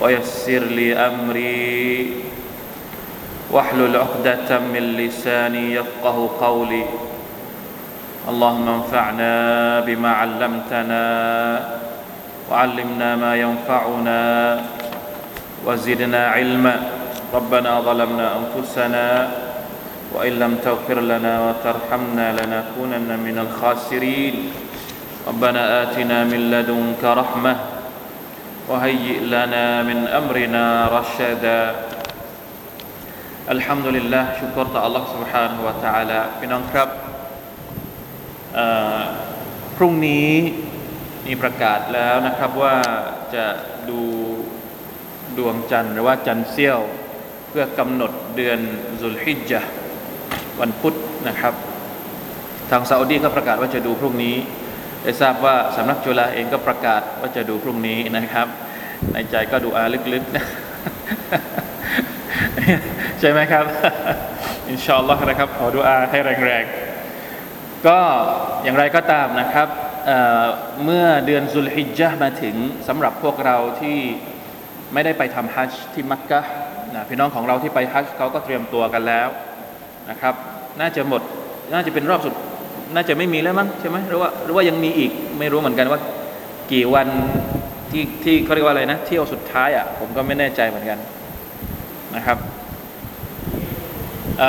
[0.00, 2.10] ويسر لي أمري.
[3.50, 6.84] واحلل عقدة من لساني يفقه قولي.
[8.28, 9.32] اللهم انفعنا
[9.80, 11.04] بما علمتنا
[12.50, 14.20] وعلمنا ما ينفعنا
[15.66, 16.76] وزدنا علما.
[17.34, 19.06] ربنا ظلمنا أنفسنا
[20.14, 24.34] وإن لم تغفر لنا وترحمنا لنكونن من الخاسرين.
[25.28, 27.56] ربنا آتنا من لدنك رحمة
[28.69, 30.65] وهيئ لنا من أمرنا
[30.97, 31.61] رشدا
[33.55, 36.89] الحمد لله ชุกรต่อ Allah سبحانه และ تعالى พี่น้องครับ
[39.77, 40.31] พรุ่งนี้
[41.27, 42.75] มีประกาศแล้วนะครับว่า
[43.35, 43.45] จะ
[43.89, 44.01] ดู
[45.37, 46.79] ดวงจันทร์หรือว่าจันทร์เสี้ยว
[47.49, 48.59] เพื่อกำหนดเดือน
[49.01, 49.61] ซุลฮิจญะ
[50.59, 50.95] วันพุธ
[51.27, 51.53] นะครับ
[52.69, 54.35] ทางซาอุดีก็ประกาศว่าจะดูพรุ่งนี้
[55.04, 58.46] ได้ทราบว่าสำนักจุฬาเองก็ประกาศว่าจะดูพรุ่งนี้นะครับ
[59.12, 60.44] ในใจก็ดูอาลึกๆนะ
[63.20, 63.64] ใช่ไหมครับ
[64.68, 67.98] อินชาอัลลอฮ์นะครับขอดูอาให้แรงๆ ก็
[68.64, 69.68] อย่างไรก็ตามนะครับ
[70.06, 72.56] เเมื่อเดือนซุลฮิจญะมาถึง
[72.88, 73.98] สำหรับพวกเราที่
[74.92, 76.40] ไม่ได้ไปทำฮัจญ์ที่มักกะ
[76.94, 79.28] นะพี่น้องของเราที่ไปฮัจญ์เขาก็เตรียมตัวกันแล้ว
[80.10, 80.34] นะครับ
[80.80, 81.22] น่าจะหมด
[81.72, 82.34] น่าจะเป็นรอบสุด
[82.94, 86.00] น่าจะไม่มีแล้วมั้งใช่ไหมหรือว่าหรือว่ายังมีอีกไม่รู้เหมือนกันว่า
[86.72, 87.08] กี่วัน
[87.90, 90.98] ที่ที่เขาเรียกว่าอะไรนะเที่ยวสุดท้ายอะผมก็ไม่แน่ใจเหมือนกัน
[92.16, 92.38] นะครับ
[94.38, 94.42] เ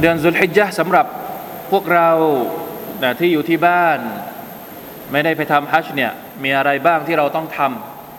[0.00, 1.06] เดือนซุลฮิจญะสำหรับ
[1.70, 2.10] พวกเรา
[3.20, 3.98] ที่อยู่ที่บ้าน
[5.12, 6.12] ไม่ได้ไปทำฮัจญ์เนี่ย
[6.44, 7.60] มีอะไรบ้างที่เราต้องท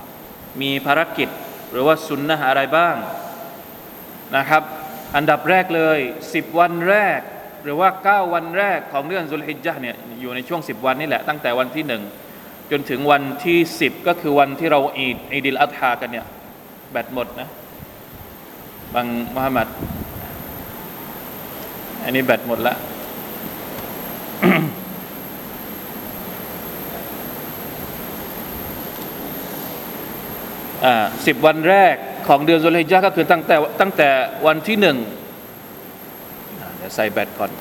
[0.01, 1.29] ำมีภารกิจ
[1.71, 2.95] หรือว่าสุนนะอะไรบ้าง
[4.37, 4.63] นะครับ
[5.15, 7.19] อันดับแรกเลย 10 วันแรก
[7.63, 12.01] หรือว่า 9 วันแรกของเดือนซุลฮิจญะเนี่ยอยู่ในช่วง 10 วันนี่แหละตั้งแต่วันที่หนึ่ง
[12.71, 16.25] จนถึงวันที่ 10 ก็คือวันที่เราอีดอีดิลอัฐากันเนี่ย
[16.91, 17.49] แบตหมดนะ
[18.93, 19.67] บังมุฮัมมัด
[22.03, 22.75] อันนี้แบตหมดละ
[30.85, 31.95] อ่าสิบวันแรก
[32.27, 34.09] ของเดือนซุลฮิจญะก็คือตั้งแต่ตั้งแต่
[34.47, 34.97] วันที่หนึ่ง
[36.93, 37.51] ใส่แบตก่อน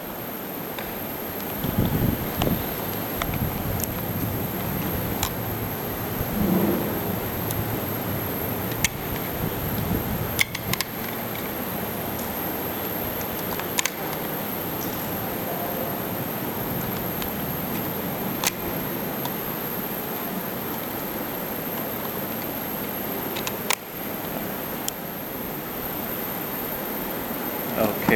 [27.79, 28.09] โอเค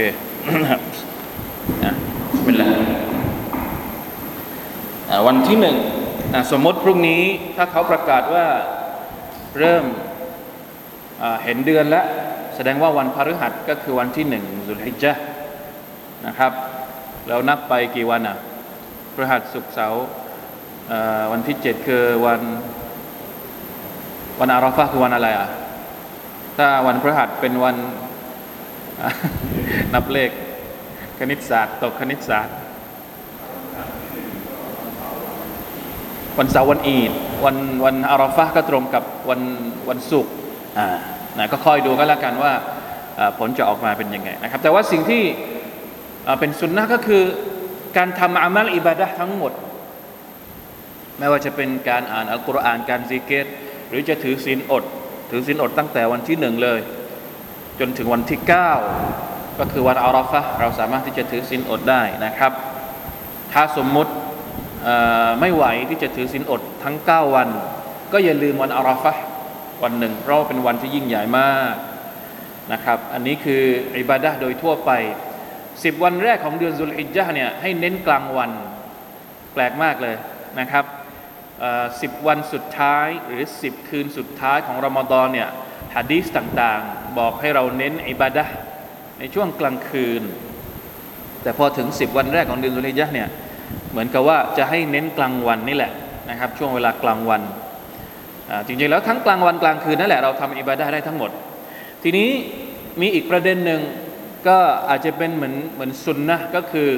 [0.44, 2.64] เป็นไร
[5.26, 5.76] วันที่หนึ่ง
[6.52, 7.22] สมมติพรุ่งนี้
[7.56, 8.46] ถ้าเขาประกาศว่า
[9.58, 9.84] เริ่ม
[11.44, 12.06] เห็นเดือนแล้ว
[12.56, 15.12] แสดงว่าวันพฤหัสก็คือวันที่หนึ่งสุลฮิจญะ
[16.26, 16.52] นะครับ
[17.28, 18.36] แล้วนับไปกี่วันอะ
[19.14, 20.04] พฤหัสศุกร์เสาร์
[21.32, 22.40] วันที่เจ็ดคือวัน
[24.40, 25.48] วันอาราฟะคือวันอะไรอะ
[26.56, 27.76] ถ้าวันพฤหัสเป็นวัน
[29.94, 30.30] นับเลข
[31.18, 32.56] คณิตศาสตร์ตกคณิตศาสตร์
[36.38, 37.12] วันเสาร์วันอีด
[37.44, 39.40] วันวันอาราฟะก็ตรงกับวัน
[39.88, 40.32] วันศุกร์
[40.78, 40.88] อ่า
[41.38, 42.52] นะก็คอยดูกันแล้วกันว่า
[43.38, 45.22] ผลจะออกมาเป็นยังไงนะครับ แต่ว่าสิ่งที่
[46.40, 47.22] เป็นสุนนะก็คือ
[47.96, 49.52] การทำอามัลอิบาดะทั้งหมด
[51.18, 53.46] ไม่ว่าจะเป็นการอ่านอัลกุรอานการซิกเกต
[53.88, 54.84] หรือจะถือศีลอด
[55.30, 56.80] ถือศีลอดตั้งแต่วันที่หนึ่งเลย
[57.80, 58.70] จนถึงวันที่เก้า
[59.58, 62.52] ก็คือวันอาราฟะเราสามารถที่จะถือศีลอดได้นะครับ
[63.52, 64.12] ถ้าสมมุติ
[65.40, 67.48] ไม่ไหวที่จะถือศีลอดทั้ง 9 วัน
[68.12, 69.12] ก็อย่าลืมวันอาราฟะ
[69.82, 71.74] วันหนึ่งเพราะเป็นวันที่ยิ่งใหญ่มาก
[72.72, 73.62] นะครับ อันนี้คือ
[73.98, 74.90] อิบาดะโดยทั่วไป
[75.50, 78.50] 10 วันแรกของเดือนซุลฮิจญะเนี่ยให้เน้นกลางวัน
[79.52, 80.16] แปลกมากเลย
[80.60, 80.84] นะครับ
[82.00, 85.48] สิบวันสุดท้ายหรือ 10 คืนสุดท้ายของรอมฎอนเนี่ย
[85.96, 88.44] ฮะดีสต่างๆ บอกให้เราเน้นอิบาดะ
[89.18, 90.22] ในช่วงกลางคืน
[91.42, 93.28] แต่พอถึง 10 วันแรกของเดือนสุริยะเนี่ย
[93.90, 95.92] เหมือนกับว่าจะให้เน้นกลางวันนี่แหละ
[96.30, 97.42] นะครับ ช่วงเวลากลางวัน
[98.66, 101.30] จริงๆแล้วทั้งกลางวันกลางคืนนั่นแหละเราทำอิบาดะได้ทั้งหมด
[102.02, 102.28] ทีนี้
[103.00, 103.80] มีอีกประเด็นหนึ่ง
[104.48, 104.58] ก็
[104.88, 106.88] อาจจะเป็นเหมือนเหมือนสุนนะก็คือ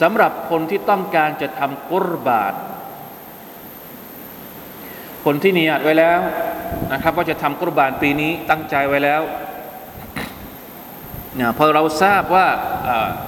[0.00, 2.54] สำหรับคนที่ต้องการจะทำกุรบาต
[5.24, 6.18] คนที่เนียดไว้แล้ว
[6.92, 9.22] นะครับว่าจะทำกุรบานปีนี้ตั้งใจไว้แล้ว
[11.40, 12.46] นะพอเราทราบว่า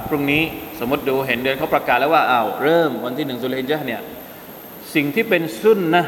[0.07, 0.43] พรุ่งนี้
[0.79, 4.01] สมมติดูเห็นเดือนเขาประกาศแล้วว่าอ้าวเริ่มวันที่หนึ่งสุลฮิจญะเนี่ย
[4.95, 6.05] สิ่งที่เป็นสุนนะ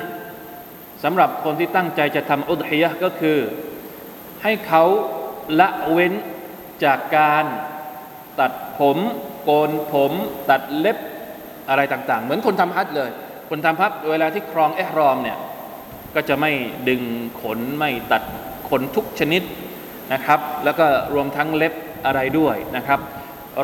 [1.04, 3.38] สำหรับคนที่ตั้งใจจะทำอุดฮิยะก็คือ
[4.44, 4.84] ให้เขา
[5.60, 6.14] ละเว้น
[6.84, 7.46] จากการ
[8.40, 8.98] ตัดผม
[9.44, 10.12] โกนผม
[10.50, 10.98] ตัดเล็บ
[11.70, 13.10] อะไรต่างๆ เหมือนคนทำฮัจเลย
[13.50, 15.38] คนทำฮัจเวลาที่ครองเอฮรอมเนี่ย
[16.16, 16.52] ก็จะไม่
[16.90, 17.02] ดึง
[17.42, 18.24] ขนไม่ตัด
[18.70, 19.42] ขนทุกชนิด
[20.14, 21.74] นะครับ แล้วก็รวมทั้งเล็บ
[22.06, 23.00] อะไรด้วยนะครับ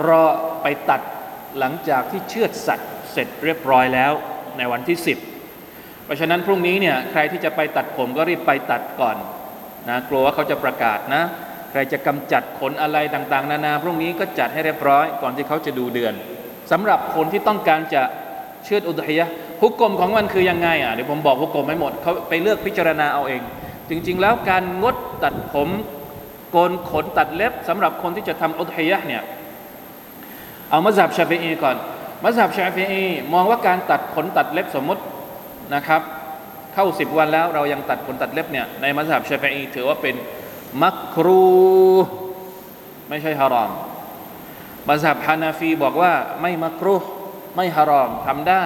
[0.07, 0.23] รอ
[0.61, 1.01] ไปตัด
[1.59, 4.11] หลังจากที่เชือดสัตว์เสร็จเรียบร้อยแล้ว
[4.57, 4.97] ในวันที่
[5.47, 9.17] 10 เพราะฉะนั้นพรุ่งนี้เนี่ยใครที่จะไปตัดผมก็รีบไปตัดก่อน
[9.89, 11.23] นะกลัวว่าเขาจะประกาศนะ
[11.71, 16.13] ใครจะกำจัดขนอะไรต่างๆ นานา พรุ่งนี้ก็จัดให้เรียบร้อยก่อนที่เขาจะดูเดือน
[16.71, 18.01] สำหรับคนที่ต้องการจะ
[18.63, 19.27] เชื่ออุดยะ
[19.61, 23.41] ฮุกกลมของมันคือยังไงอะเดี๋ยวผมบอกฮุกกลมไม่หมดเขาไปเลือกพิจารณาเอาเอง
[23.89, 25.69] จริง ๆ แล้วการงดตัดผม
[26.51, 29.23] โกนขนตัดเล็บสำหรับคนที่จะทำอุดยะเนี่ย
[30.69, 31.75] เอามาจับชาฟีอีก่อน
[32.23, 33.03] มาจับชาฟีอี
[33.33, 35.01] มองว่าการตัดขนตัดเล็บสมมติ
[35.75, 36.01] นะครับ
[36.73, 40.15] เข้าสิบวันแล้วเรายังตัดขนตัดเล็บเนี่ยในมัสยิดชาฟีอีถือว่าเป็น
[40.83, 41.43] มักครู
[43.09, 43.71] ไม่ใช่ฮารอม
[44.89, 46.95] มัสยิดฮานาฟีบอกว่าไม่มักรู
[47.55, 48.65] ไม่ฮารอมทำได้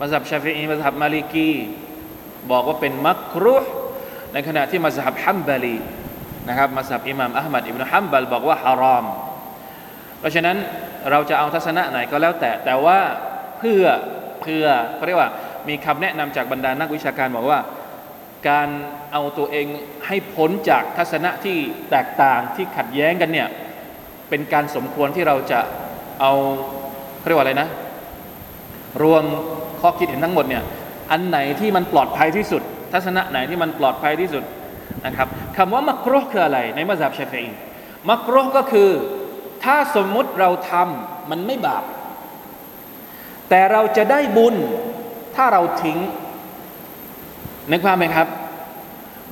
[0.00, 1.50] มัสยิดชาฟีอีมัสยิดมาลิกี
[2.50, 3.56] บอกว่าเป็นมักรุ
[4.32, 5.76] ในขณะที่มัสยิดฮัมบาลี
[6.48, 9.04] นะครับมัสยิดอิหม่ามอัลมัดอิบนุฮัมบัลบอกว่าฮารอม
[10.20, 10.56] เพราะฉะนั้น
[11.10, 12.98] เราจะเอาทัศนะไหนก็แล้วแต่แต่ว่า
[13.58, 13.82] เพื่อ
[14.42, 14.64] เพื่อ
[14.94, 15.30] เขาเรียกว่า
[15.68, 17.60] มีคำแนะนำจากบรรดานักวิชาการบอกว่า
[18.48, 18.68] การ
[19.12, 19.66] เอาตัวเอง
[20.06, 21.56] ให้พ้นจากทัศนะที่
[21.90, 23.48] แตกต่างที่ขัดแย้งกันเนี่ย
[24.30, 25.60] เป็นการสมควรที่เราจะ
[26.20, 26.32] เอา
[27.18, 27.68] เขาเรียกว่าอะไรนะ
[29.02, 29.24] รวม
[29.80, 30.62] ข้อคิดเห็นทั้งหมดเนี่ย
[31.10, 34.44] อันไหนที่มันปลอดภัยที่สุด ทัศนะไหนที่มันปลอดภัยที่สุด
[35.06, 37.50] นะครับคำว่ามักรุคืออะไรในมัสยิดชาฟีอี
[38.10, 38.90] มักรุก็คือ
[39.66, 41.84] ถ้าสมมุติเราทำมันไม่บาป
[43.48, 44.54] แต่เราจะได้บุญ
[45.36, 45.98] ถ้าเราทิ้ง
[47.70, 48.28] ในความไหมครับ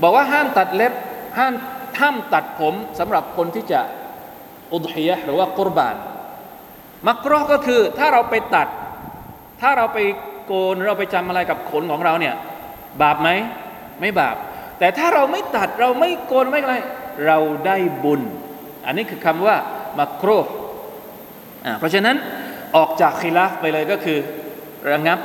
[0.02, 0.92] บอกว่าห้ามตัดเล็บ
[1.38, 1.52] ห้าม
[2.00, 3.80] ห้ามตัดผมสำหรับคนที่จะ
[4.72, 5.96] อุดฮียะหรือว่ากุรบาน
[7.06, 8.68] มักรอก็คือถ้าเราไปตัด
[9.60, 9.98] ถ้าเราไป
[10.46, 12.34] โกนเราไปจำอะไรกับขนของเราเนี่ย
[13.02, 13.28] บาปไหม
[14.00, 14.36] ไม่บาป
[14.78, 16.76] แต่ถ้าเราไม่ตัดเราไม่โกนไม่อะไร
[17.26, 18.20] เราได้บุญ
[18.86, 19.56] อันนี้คือคำว่า
[19.98, 20.40] มักรอ
[21.66, 22.16] อ่าเพราะฉะนั้น
[22.76, 24.18] ออกจากคิลาฟไปเลยก็คือ
[24.90, 25.18] ระงับ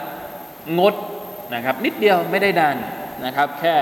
[0.80, 0.94] งด
[1.54, 2.77] นะครับนิดเดียวไม่ได้นาน
[3.25, 3.75] นะครับแค่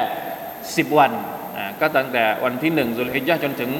[0.47, 1.11] 10 วัน
[1.57, 3.71] อ่าก็ตั้งแต่วันที่หนึ่งสุลฮิจญาจนถึง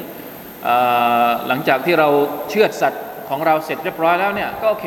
[1.48, 2.10] หลังจากที่เรา
[2.50, 4.86] เชือดสัตว์ของเราเสร็จเรียบร้อยแล้วเนี่ยก็โอเค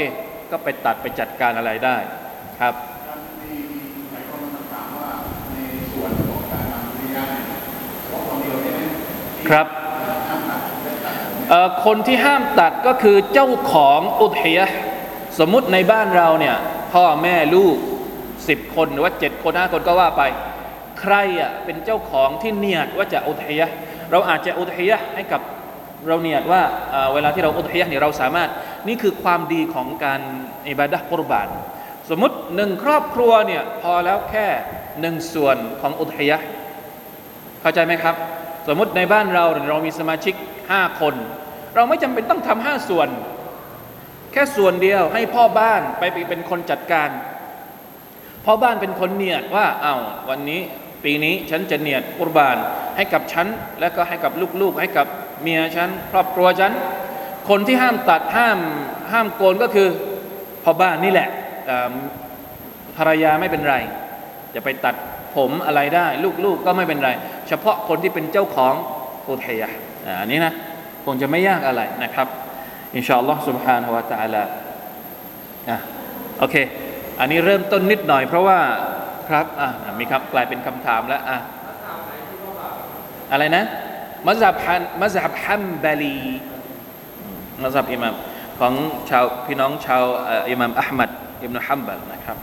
[0.50, 1.96] ก็ไปตัดไปจัดการอะไรได้
[2.60, 2.74] ครับ
[9.50, 9.66] ครับ
[11.84, 14.66] คนที่ห้ามตัดก็คือเจ้าของอุทยะ
[15.38, 16.56] สมมุติในบ้านเราเนี่ย
[16.92, 17.76] พ่อแม่ลูก
[18.48, 20.22] สิบคนหรือว่าเจ็ดคนห้าคนก็ว่าไป
[21.00, 23.66] ใครอะเป็นเจ้าของที่เนียดว่าจะอุทยะ
[24.10, 25.40] เราอาจจะอุทยะให้กับ
[26.06, 26.62] เราเนียดว่า
[27.14, 28.50] เวลาที่เราอุทยะเนี่ยเราสามารถ
[28.88, 30.20] นี่คือความดีของการ
[30.68, 31.48] อิบาดะกุรบาน
[32.10, 34.46] สมมติหนึ่งครอบครัวเนี่ยพอแล้วแค่
[35.00, 36.36] หนึ่งส่วนของอุทยะ
[37.60, 38.14] เข้าใจไหมครับ
[38.68, 40.34] สมมติในบ้านเราเรามีสมาชิก
[40.70, 41.14] ห้าคน
[41.74, 43.08] เราไม่จำเป็นต้องทำห้าส่วน
[44.32, 47.08] แค่ส่วนเดียวให้พ่อบ้านไปเป็นคนจัดการ
[48.44, 49.96] พ่อบ้านเป็นคนเนียดว่าเอา้า
[50.28, 50.60] วันนี้
[51.04, 52.56] ปีนี้ฉันจะเนียดกุบาน
[52.96, 53.46] ให้กับฉัน
[53.80, 55.06] และก็ให้กับลูกๆ ให้กับ
[55.42, 56.72] เมียฉัน ครอบครัวฉัน
[57.48, 58.58] คนที่ห้ามตัดห้าม
[59.12, 59.88] ห้ามโกนก็คือ
[60.64, 61.28] พ่อบ้านนี่แหละ
[62.96, 63.76] ภรรยาไม่เป็นไร
[64.54, 64.94] จะไปตัด
[65.36, 67.10] ผมอะไรได้ ลูกๆกก็ไม่เป็นไร
[67.48, 68.74] เฉพาะคนที่เป็นเจ้าของ
[69.28, 69.70] อุทยา
[70.20, 70.52] อันนี้นะ
[71.13, 72.27] งจะไม่ยากอะไรนะครับ
[72.95, 74.43] อินชาอัลลอฮ์ سبحانه และ تعالى
[75.69, 75.77] อ่ะ
[76.39, 76.55] โอเค
[77.19, 78.59] อันนี้เริ่มต้นนิดหน่อยเพราะว่า
[79.29, 81.37] ครับอ่ะมีครับกลายเป็นคำถามแล้วอ่ะ
[83.31, 83.63] อะไรนะ
[84.27, 86.17] มัสยิดฮันมัสยิดฮัมบาลี
[87.63, 88.15] มัสยิดอิหมาม
[88.59, 88.73] ของ
[89.09, 90.03] ชาวพี่น้องชาว
[90.51, 91.09] อิหมามอัลมัด
[91.43, 92.37] อิบนุฮัมบัลนะครับ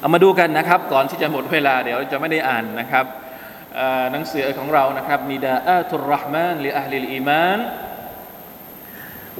[0.00, 3.04] เอามาดูกันนะครับ ก่อนที่จะหมดเวลาเดี๋ยวจะไม่ได้อ่านนะครับ
[4.12, 7.58] หนังสือของเรานะครับนิดาอัตุรห์มานลิอัลลิลอีมาน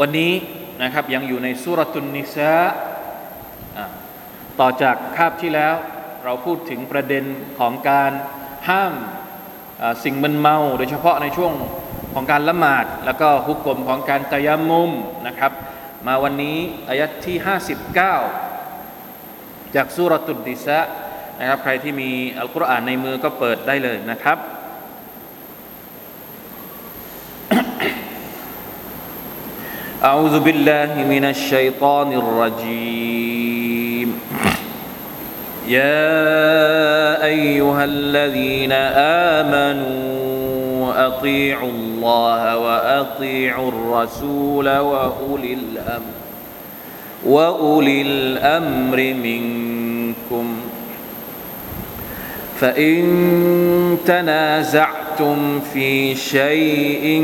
[0.01, 0.31] วันนี้
[0.83, 2.53] นะครับยังอยู่ในสุรตุนนิสา
[4.59, 5.75] ต่อจากคาบที่แล้ว
[6.23, 7.23] เราพูดถึงประเด็น
[7.59, 8.11] ของการ
[8.69, 8.93] ห้าม
[10.03, 11.53] สิ่งมึนเมา โดยเฉพาะในช่วง
[12.13, 14.91] ของการละหมาด แล้วก็ฮุกกลมของการตยามุม
[15.27, 15.51] นะครับ
[16.07, 16.57] มาวันนี้
[16.89, 17.37] อายัดที่
[18.95, 20.79] 59 จากสุรตุดดิสะ
[21.39, 24.37] นะครับใครที่มีอัลกุรอานในมือก็เปิดได้เลยนะครับ
[30.03, 34.19] أعوذ بالله من الشيطان الرجيم.
[35.67, 38.71] يا أيها الذين
[39.39, 46.13] آمنوا أطيعوا الله وأطيعوا الرسول وأولي الأمر
[47.25, 50.55] وأولي الأمر منكم.
[52.59, 53.03] فإن
[54.05, 57.21] تنازعتم في شيء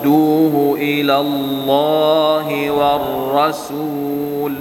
[0.00, 4.54] فردوه إلى الله والرسول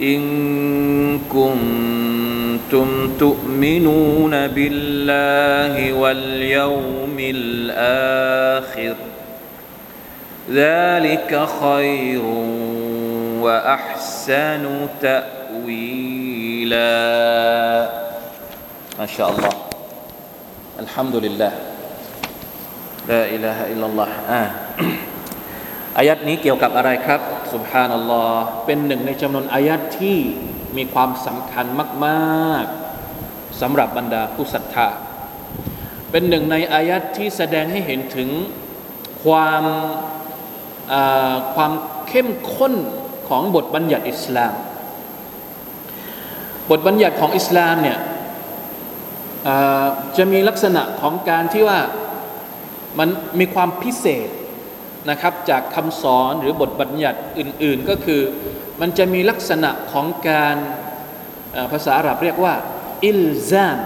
[0.00, 8.94] إن كنتم تؤمنون بالله واليوم الآخر
[10.50, 12.22] ذلك خير
[13.40, 16.80] وأحسن تأويلا.
[18.98, 19.50] ما شاء الله.
[20.80, 21.69] الحمد لله.
[23.08, 24.42] ละอิลาฮะอิลลัลลอฮอ่า
[25.98, 27.20] อายัดนี้เกี่ยวกับอะไรครับ
[27.54, 30.18] สุบฮานัลลอฮ์เป็นหนึ่งในจำนวนอายัดที่
[30.76, 31.66] มีความสำคัญ
[32.04, 34.88] มากๆสำหรับบรรดาผู้ศรัทธา
[36.10, 38.28] เป็นหนึ่งในอายัดที่แสดงให้เห็นถึง
[39.24, 39.64] ความ
[41.54, 41.72] ความ
[42.08, 42.74] เข้มข้น
[43.28, 44.54] ของบทบัญญัติอิสลาม
[46.70, 47.98] บทบัญญัติของอิสลามเนี่ย
[50.16, 51.80] จะมีลักษณะของการที่ว่า
[52.98, 54.28] มันมีความพิเศษ
[55.10, 58.20] นะครับจากคำสอนหรือบทบัญญัติอื่น ๆ ก็คือ
[58.80, 60.56] มันจะมีลักษณะของการ
[61.72, 62.54] ภาษาอาหรับเรียกว่า
[63.04, 63.78] อิลซาม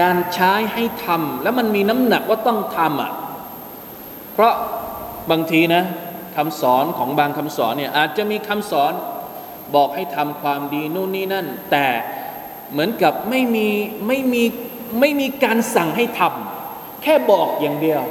[0.00, 3.12] การใช้ให้ทำแล้วมันมีน้ำหนักว่าต้องทำอะ
[4.32, 4.54] เพราะ
[5.30, 5.82] บางทีนะ
[6.36, 8.92] คำสอนของบางคำสอนเนี่ยอาจจะมีคำสอน
[9.74, 11.86] บอกให้ทำความดีนู่นนี่นั่น แต่
[12.72, 13.68] เหมือนกับไม่มี
[14.06, 14.42] ไม่มี
[15.00, 16.47] ไม่มีการสั่งให้ทำ
[17.02, 18.02] แค่บอกอย่างเดียว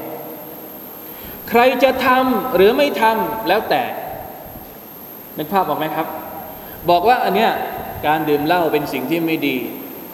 [1.50, 3.84] ใครจะทำหรือไม่ทำแล้วแต่
[5.38, 6.08] นึกภาพออกไหมครับ
[6.90, 7.52] บอกว่าอันเนี้ย
[8.08, 9.56] การดื่มเหล้าเป็นสิ่งที่ไม่ดี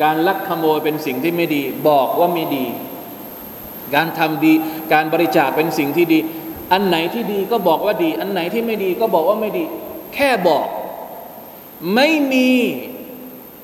[0.04, 2.66] การลักขโมยเป็นสิ่งที่ไม่ดี บอกว่าไม่ดี
[3.96, 4.54] การทำดี
[4.94, 6.20] การบริจาคเป็นสิ่งที่ดี
[6.72, 9.66] อันไหนที่ดีก็บอกว่าดี อันไหนที่ไม่ดีก็บอกว่าไม่ดี
[10.16, 10.68] แค่บอก
[11.96, 12.50] ไม่มี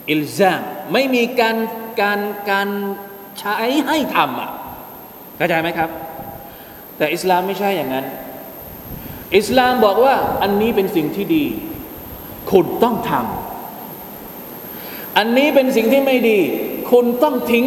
[0.09, 0.61] อิลซาม
[0.93, 1.57] ไม่มีการ
[2.01, 2.19] การ
[2.51, 2.67] การ
[3.39, 3.55] ใช้
[3.87, 4.51] ให้ทำอะ
[5.39, 5.89] เข้าใจไหมครับ
[6.97, 8.05] แต่อิสลามไม่ใช่อย่างนั้น
[9.37, 11.45] อิสลามบอกว่าอันนี้เป็นสิ่งที่ดี
[12.51, 16.39] คุณต้องทำอันนี้เป็นสิ่งที่ไม่ดี
[16.91, 17.65] คุณต้องทิ้ง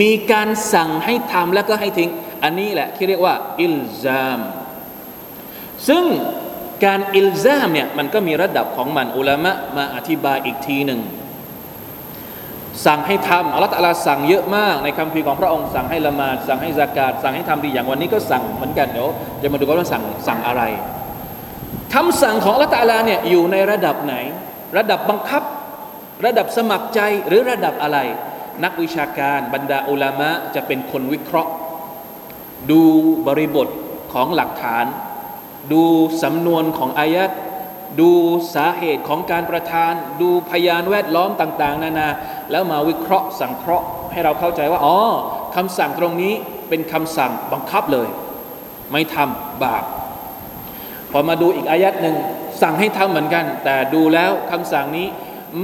[0.00, 2.10] มีการสั่งให้ทำแล้วก็ให้ทิ้ง
[2.42, 4.40] อันนี้แหละที่เรียกว่า อิลซาม
[5.88, 6.04] ซึ่ง
[6.84, 11.00] การอิลซามเนี่ยมันก็มีระดับของมันอุลามะมาอธิบายอีกทีหนึ่ง
[12.84, 19.08] สั่งให้ทำอัลลอฮฺตะลาสั่งเยอะมากในคำพีของพระองค์สั่งให้ละหมาดสั่งให้สากาดสั่งให้ทำดีอย่างวันนี้ก็สั่งเหมือนกันเดี๋ยว
[19.42, 20.62] จะมาดูกันว่าสั่งสั่งอะไร
[21.94, 24.14] คำสั่งของอัลลอฮฺตะลาเนี่ยอยู่ในระดับไหน
[24.76, 25.42] ระดับบังคับ
[26.26, 27.98] ระดับสมัครใจหรือระดับอะไร
[28.64, 31.50] นักวิชาการบรรดาอุลามะจะเป็นคนวิเคราะห์
[32.70, 32.82] ดู
[33.26, 33.68] บริบท
[34.12, 34.84] ของหลักฐาน
[35.72, 35.82] ดู
[36.22, 37.30] สำนวนของอายัด
[38.00, 38.10] ดู
[38.54, 42.08] สาเหตุของการประทาน ดูพยานแวดล้อมต่าง ๆ นานา
[42.50, 44.98] แล้วมาวิเคราะห์สังเคราะห์ให้เราเข้าใจว่าอ๋อ
[45.56, 46.32] คำสั่งตรงนี้
[46.68, 48.08] เป็นคำสั่งบังคับเลย
[48.92, 49.84] ไม่ทำบาป
[51.10, 52.16] พอมาดูอีกอายัดหนึ่ง
[52.62, 55.06] สั่งให้ทำเหมือนกัน แต่ดูแล้วคำสั่งนี้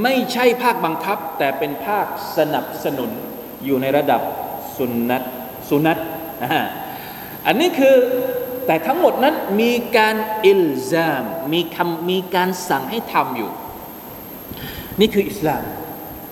[0.02, 3.11] ไม่ใช่ภาคบังคับ แต่เป็นภาคสนับสนุน
[3.64, 4.21] อยู่ในระดับ
[4.76, 5.23] สุนนัต
[5.69, 5.99] สุนัต
[7.47, 7.97] อันนี้คือ
[8.66, 10.16] แต่ทั้งหมดนั้นมีการ
[10.47, 13.50] อิลซาม มีคำมีการสั่งให้ทำอยู่
[15.00, 15.62] นี่คืออิสลาม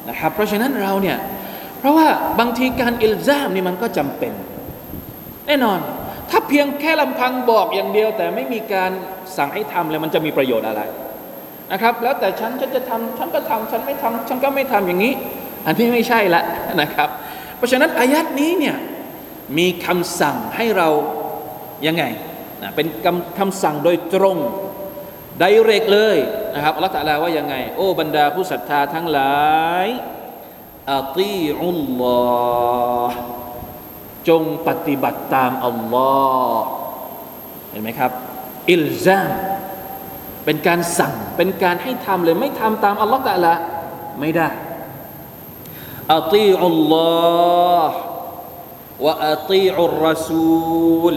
[0.09, 1.19] นะครับเพราะฉะนั้นเราเนี่ย
[1.79, 2.07] เพราะว่า
[2.41, 4.33] บางทีการอิลซามนี่มันก็จำเป็น
[5.47, 5.79] แน่นอน
[6.31, 8.91] ถ้าเพียงแค่ลำพังบอกอย่างเดียว แต่ไม่มีการ
[9.37, 10.83] สั่งให้ทำเลยมันจะมีประโยชน์อะไร
[11.73, 15.13] นะครับ แล้วแต่ฉันฉันจะทำฉันก็ทำฉันไม่ทำฉันก็ไม่ทำอย่างนี้
[15.67, 16.43] อันนี้ไม่ใช่ละ
[16.81, 17.09] นะครับ
[17.57, 18.77] เพราะฉะนั้นอายัดนี้เนี่ย
[19.59, 20.89] มีคำสั่งให้เรา
[21.87, 22.05] ยังไง
[22.63, 24.39] นะเป็นคำคำสั่งโดยตรง
[25.39, 26.17] ไดเรกเลย
[26.55, 29.41] นะครับอัลลอฮฺตะลาว่ายังไง โอ้บรรดาผู้ศรัทธาทั้งหลา
[29.85, 29.87] ย
[30.95, 32.21] อัตีอุลลอ
[33.11, 33.19] ฮ์
[34.29, 36.13] จงปฏิบัติตามอัลลอ
[36.55, 36.67] ฮ์
[37.71, 38.11] เห็นไหมครับ
[38.73, 39.31] อิลซาม
[40.45, 43.53] เป็นการสั่งเป็นการให้ทำเลยไม่ทำตามอัลลอฮฺตะลา
[44.21, 44.49] ไม่ได้
[46.15, 47.11] อัตีอัลลอ
[47.89, 47.97] ฮ์
[49.05, 51.15] วะอัตีอัลรอซูล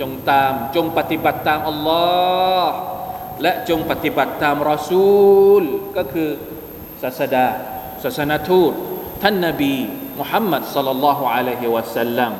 [0.00, 2.04] จงตามจงปฏิบัติตามอัลลอ
[2.62, 2.74] ฮ์
[3.42, 5.08] และจงปฏิบัติตามรอซู
[5.60, 5.62] ล
[5.96, 6.30] ก็คือ
[7.02, 7.46] ศาสดา
[8.02, 8.72] ศาสนทูต
[9.22, 9.74] ท่านนบี
[10.18, 12.32] มุฮัมมัดสัลลัลลอฮุอะลัยฮิวะสัลลัม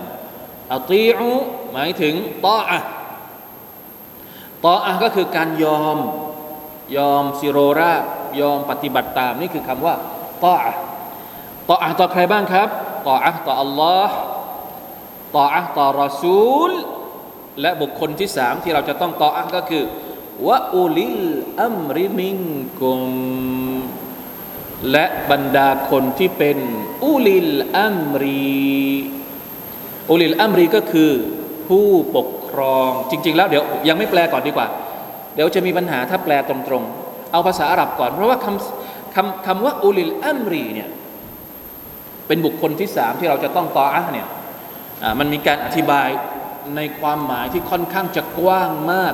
[0.75, 1.31] อัตีอุ
[1.73, 2.15] หมายถึง
[2.47, 2.79] ตาอะ
[4.67, 5.99] ตาอะก็คือการยอม
[6.97, 7.95] ยอมซิโรรา
[8.41, 9.95] ยอมปฏิบัติตามนี่คือคำว่า
[10.45, 10.73] ตาอะ
[11.71, 12.69] ตาอะต่อใครบ้างครับ
[13.09, 14.17] ตาอะต่ออัลลอฮ์
[15.37, 16.71] ตาอะต่อรอซูล
[17.61, 19.85] และบุคคลที่สามที่เราจะต้องตาอะก็คือ
[20.47, 21.19] วะอุลิล
[21.63, 22.39] อัมริมิง
[22.81, 23.01] كم
[24.91, 26.59] และบรรดาคนที่เป็น
[27.05, 28.25] أولي الأمر
[28.61, 31.11] أولي الأمر ก็คือ
[31.69, 31.87] ผู้
[32.17, 34.67] ปกครองจริง ๆ แล้วเดี๋ยวยังไม่แปลก่อนดีกว่า
[35.35, 40.89] เดี๋ยวจะมีปัญหาถ้าแปลตรงๆ เอาภาษาอาหรับก่อน เพราะว่าคำคำคำว่า أولي الأمر เนี่ย
[42.27, 44.27] เป็นบุคคลที่สามที่เราจะต้อง طاعة เนี่ย
[45.19, 46.09] มันมีการอธิบาย
[46.77, 49.13] ในความหมายที่ค่อนข้างจะกว้างมาก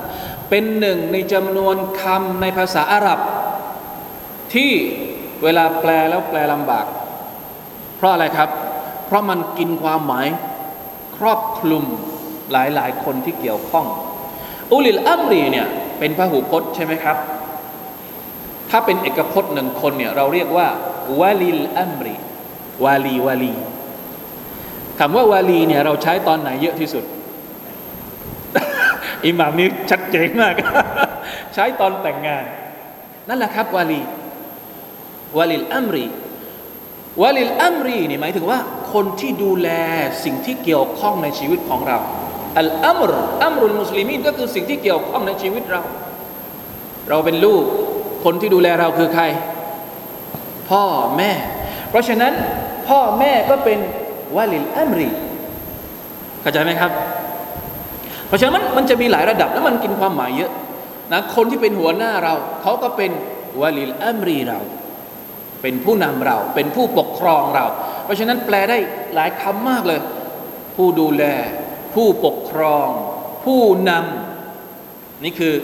[0.51, 3.21] เป็นหนึ่งในจำนวนคำในภาษาอาหรับ
[4.55, 4.71] ที่
[5.43, 6.87] เวลาแปลแล้วแปลลำบาก
[7.97, 8.51] เพราะอะไรครับ
[9.07, 10.27] เพราะมันกินความหมาย
[11.17, 11.85] ครอบคลุม
[12.53, 13.87] หลายๆ คนที่เกี่ยวข้อง
[14.73, 15.67] อุลิลอัมรีเนี่ย
[15.99, 17.17] เป็นพหูพจน์ใช่ไหมครับ
[18.71, 20.69] ถ้าเป็นเอกพจน์หนึ่งคนเนี่ยเราเรียกว่า
[21.21, 22.15] วาลิลอัมรี
[22.85, 23.55] วาลีวาลี
[24.99, 27.05] คำว่าวาลีเนี่ยเราใช้ตอนไหนเยอะที่สุด
[29.27, 30.55] อิหม่ามนี้ชัดเจนมาก
[31.55, 32.45] ใช้ตอนแต่งงาน
[33.29, 34.03] นั่นแหละครับวาลี
[35.39, 36.07] วาลิลอัมรี
[37.23, 38.59] วาลิลอัมรีนี่หมายถึงว่า
[38.93, 39.69] คนที่ดูแล
[40.25, 41.99] สิ่งที่เกี่ยวข้องในชีวิตของเรา
[42.59, 43.13] อัลอัมร
[43.45, 45.83] อัมรุลมุสลิมีนก็คือสิ่งที่เกี่ยวข้องในชีวิตเรา
[47.09, 47.63] เราเป็นลูก
[48.25, 49.25] คนที่ดูแลเราคือใคร
[50.71, 50.85] พ่อ
[51.17, 51.33] แม่
[51.91, 52.33] เพราะฉะนั้น
[52.89, 53.79] พ่อแม่ก็เป็น
[54.37, 55.09] วาลิลอัมรี
[56.41, 56.93] เข้าใจไหมครับ
[58.33, 60.53] เพราะฉะนั้นมันจะมีหลายระดับแล้วมันกินความหมายเยอะ
[61.13, 63.11] นะคนที่เป็นหัวหน้าเราเขาก็เป็น
[63.61, 64.61] วาลิลอัมรีเรา
[65.63, 67.67] เป็นผู้นำเรา เป็นผู้ปกครองเรา
[68.05, 68.79] เพราะฉะนั้นแปลได้
[69.15, 70.01] หลายคำมากเลย
[70.77, 71.25] ผู้ดูแล
[71.95, 72.89] ผู้ปกครอง
[73.45, 75.55] ผู้นำนี่คือ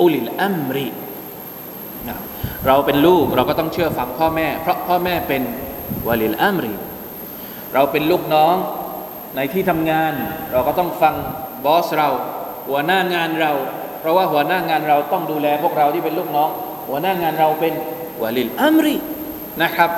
[0.00, 0.88] อุลิลอัมรี
[2.66, 5.42] เราเป็นลูกเราก็ต้องเชื่อฟังพ่อแม่ เพราะพ่อแม่เป็น
[6.08, 6.74] ولي الأمر
[7.74, 8.56] เราเป็นลูกน้อง
[9.36, 10.12] ในที่ทำงาน
[10.52, 11.14] เราก็ต้องฟัง
[11.64, 12.08] บอสเรา
[12.68, 13.52] หัวหน้างานเรา
[14.00, 16.50] เพราะว่าหัวหน้างานเราต้องดูแลพวกเราที่เป็นลูกน้อง
[16.88, 17.72] หัวหน้างานเราเป็น
[18.22, 18.96] ولي الأمر
[19.62, 19.90] นะครับ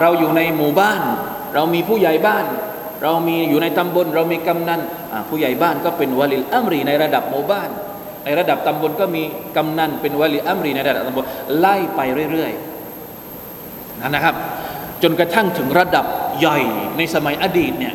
[0.00, 1.00] เราอยู่ในหมู่บ้าน
[1.54, 2.44] เรามีผู้ใหญ่บ้าน
[3.02, 4.80] เรามีอยู่ในตำบล เรามีกำนัน
[5.28, 7.70] ผู้ใหญ่บ้านก็เป็น ولي الأمر ในระดับหมู่บ้าน
[8.24, 9.22] ในระดับตำบลก็มี
[9.56, 11.24] กำนันเป็น ولي الأمر ในระดับตำบล
[11.58, 12.00] ไล่ไป
[12.32, 14.34] เรื่อยๆนะครับ
[15.02, 16.06] จนกระทั่งถึงระดับ
[16.38, 16.58] ใหญ่
[16.96, 17.94] ในสมัยอดีตเนี่ย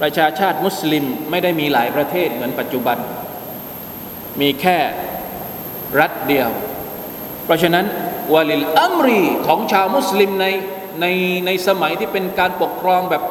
[0.00, 2.98] ประชาชาติมุสลิมไม่ได้มีหลายประเทศเหมือนปัจจุบัน
[4.40, 4.78] มีแค่
[6.00, 6.50] รัฐเดียว
[7.44, 7.84] เพราะฉะนั้น
[8.34, 10.46] วาลิลอัมรีของชาวมุสลิมใน
[11.00, 11.06] ใน
[11.46, 13.22] ในสมัยที่เป็นการปกครองแบบ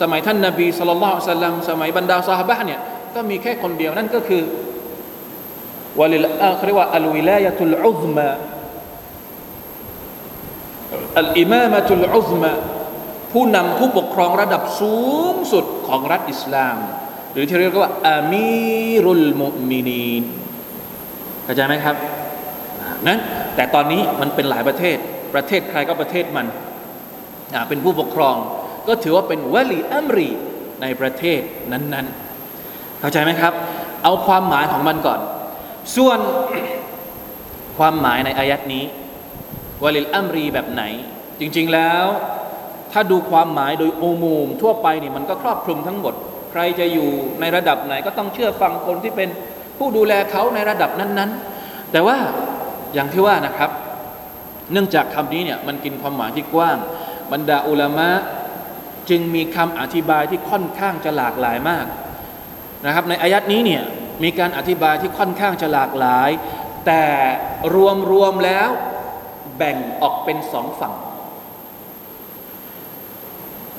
[0.00, 2.80] สมัยท่านนาบีสุลต่านสลัมสมัยบรรดาซาฮาบะเนี่ย
[3.14, 4.42] ก็มีแค่คนเดียวนั่นก็คือ
[6.00, 8.28] วาลิลเขาเรียกว่าอัลวิลายะตุลอุซมา
[11.20, 12.52] อัลอิมามะตุลอุซมา
[13.34, 14.96] ผู้นำผู้ปกครองระดับสู
[15.32, 16.78] งสุดของรัฐอิสลาม
[17.32, 20.24] หรือที่เรียกว่าอามีรุลมุมินีน
[21.44, 21.96] เข้าใจไหมครับ
[23.06, 23.18] นั้น
[23.56, 24.96] แต่ตอนนี้มันเป็นหลายประเทศ
[25.34, 26.46] ประเทศใครก็ประเทศมัน
[27.68, 28.36] เป็นผู้ปกครอง
[28.88, 30.28] ก็ถือว่าเป็นวลีอัมรี
[30.82, 31.40] ในประเทศ
[31.72, 33.52] นั้นๆ เข้าใจไหมครับ
[34.04, 35.20] เอาความหมายของมันก่อน
[35.96, 36.18] ส่วน
[37.78, 38.84] ความหมายในอายัดนี้
[39.84, 40.82] วลีอัมรีแบบไหน
[41.40, 42.04] จริงๆแล้ว
[42.94, 46.14] ถ้าดูความหมายโดยโอมูมทั่วไปนี่มันก็ครอบคลุมทั้งหมด
[46.50, 47.08] ใครจะอยู่
[47.40, 49.28] ในระดับไหนก็ต้องเชื่อฟังคนที่เป็น
[49.78, 52.16] ผู้ดูแลเขาในระดับนั้นๆ แต่ว่า
[52.94, 53.70] อย่างที่ว่านะครับ
[54.72, 56.78] เนื่องจากคำนี้เนี่ยมันกินความหมายที่กว้าง
[57.32, 58.10] บรรดาอุลามะ
[59.10, 61.86] จึงมีคำอธิบายที่ค่อนข้างจะหลากหลายมาก
[62.86, 63.82] นะครับในอายัดนี้เนี่ย
[64.22, 66.30] มีการอธิบายที่ค่อนข้างจะหลากหลาย
[66.86, 67.04] แต่
[67.74, 68.68] รวมรวมแล้ว
[69.56, 70.94] แบ่งออกเป็นสองฝั่ง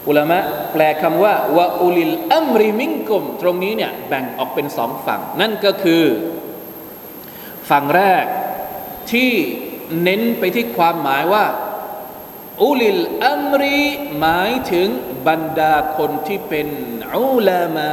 [0.07, 0.39] อุลามะ
[0.71, 6.03] แปลคำว่าวะอุลิลอัมริมิงกุม ตรงนี้เนี่ยแบ่งออกเป็นสองฝั่ง นั่นก็คือ
[7.69, 8.25] ฝั่งแรก
[9.11, 9.31] ที่
[10.03, 11.45] เน้นไปที่ความหมายว่า
[12.63, 13.83] อุลิลอัมรี
[14.19, 14.87] หมายถึง
[15.27, 16.67] บรรดาคนที่เป็น
[17.13, 17.91] อุลามะ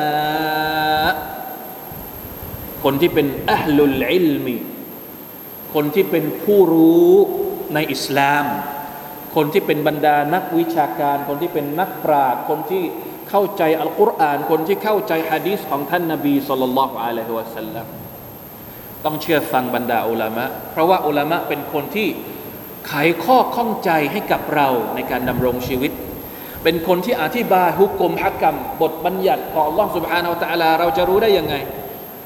[2.85, 4.57] คนที่เป็นอัลลุลอิลมี
[5.75, 7.11] คนที่เป็นผู้รู้
[7.75, 8.47] ในอิสลาม
[9.37, 12.83] คนที่เป็นบรรดานักวิชาการ คนที่เป็นนักปราชญ์คนที่
[13.31, 17.87] เข้าใจอัลกุรอาน คนที่เข้าใจฮะดีษของท่านนบีสุลต่านละอัลลอฮฺวะสัลลัม
[19.05, 22.09] ต้องเชื่อฟังบรรดาอุลามะ เพราะว่าอุลามะเป็นคนที่
[22.89, 22.93] ไข
[23.25, 25.93] ข้อข้องใจให้กับเราในการดำรงชีวิต
[26.63, 31.55] เป็นคนที่อธิบายฮุกกลมฮักกรรม บทบัญญัติของล่องสุบฮานาอัลตะลา เราจะรู้ได้ยังไง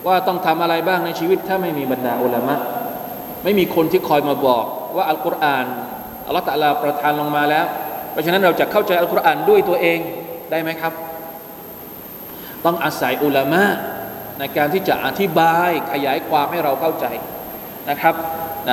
[0.07, 2.55] ว่าต้องทำอะไรบ้างในชีวิตถ้าไม่มีบรรดาอุลามะ
[3.45, 4.65] ไม่มีคนที่คอยมาบอก
[4.97, 5.67] ว่าอัลกุรอาน
[6.27, 7.65] อัลลอฮฺตะลาประทานลงมาแล้ว
[8.13, 9.99] เพราะฉะนั้นเราจะเข้าใจอัลกุรอานด้วยตัวเอง
[10.51, 10.93] ได้ไหมครับ
[12.65, 13.65] ต้องอาศัยอุลามะ
[14.39, 17.07] ในการที่จะอธิบายขยายความให้เราเข้าใจ
[17.91, 18.15] นะครับ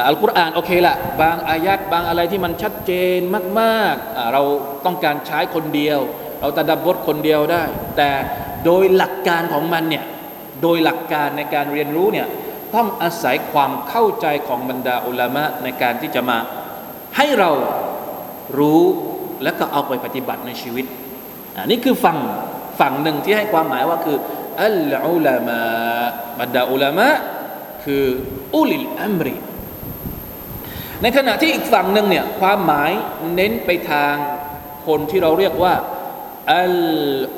[0.07, 3.19] อัลกุรอานโอเคละบางอายัดบางอะไรที่มันชัดเจน
[3.59, 4.41] มากๆ เรา
[4.85, 5.99] ต้องการใช้คนเดียว
[6.41, 7.63] เราตะดับบทคนเดียวได้
[7.97, 8.09] แต่
[8.65, 10.03] โดยหลักการของมันเนี่ย
[10.61, 12.27] โดยหลักการในการเรียนรู้เนี่ย
[12.75, 16.37] ต้องอาศัยความเข้าใจของบรรดาอุลามะในการที่จะมา
[17.17, 17.51] ให้เรา
[18.57, 18.81] รู้
[19.43, 20.85] และก็เอาไปปฏิบัติในชีวิต
[21.55, 22.19] อันนี้คือฝั่ง
[22.79, 24.17] ฝั่งหนึ่งที่ให้ความหมายว่าคือ
[24.63, 25.61] อัลอุลามะ
[26.39, 27.07] บรรดาอุลามะ
[27.83, 28.05] คือ
[28.55, 29.35] อุลิลอัมรี
[31.01, 32.91] ในขณะที่อีกฝั่งหนึ่งเนี่ยความหมาย
[33.35, 34.15] เน้นไปทาง
[34.87, 35.73] คนที่เราเรียกว่า
[36.55, 36.75] อัล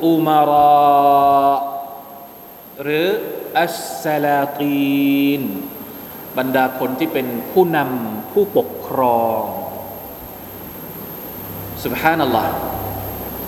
[0.05, 1.53] อุมารา
[2.83, 3.07] หรือ
[3.59, 5.41] อัสซาลาตีน
[6.37, 9.43] บรรดาคนที่เป็นผู้นำผู้ปกครอง
[11.85, 12.51] สุบฮานัลลอฮ์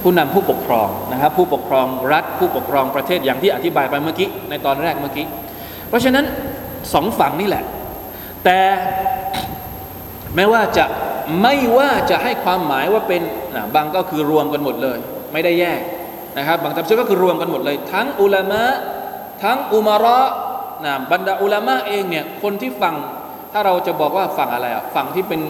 [0.02, 5.26] ผู้นำผู้ปกครองนะครับผู้ปกครองรัฐผู้ปกครองประเทศอย่างที่อธิบายไปเมื่อกี้ในตอนแรกเมื่อกี้
[5.90, 6.26] เพราะฉะนั้น
[6.94, 7.64] สองฝั่งนี่แหละ
[8.46, 8.60] แต่
[10.36, 10.86] แม้ว่าจะ
[11.42, 13.22] ไม่ว่าจะให้ความหมายว่าเป็น
[13.76, 14.98] บางก็คือรวมกันหมดเลย
[15.34, 15.80] ไม่ได้แยก
[16.38, 18.64] นะครับบางทัศน์ก็คือรวมกันหมดเลย ทั้งอุลามะ
[19.44, 20.20] ทั้งอุมาระ
[20.86, 22.96] นะบรรดาอุลามะเองเนี่ยคนที่ฟัง
[23.52, 25.42] ถ้าเราจะบอกว่าฝั่งอะไรอะฝั่งที่เป็น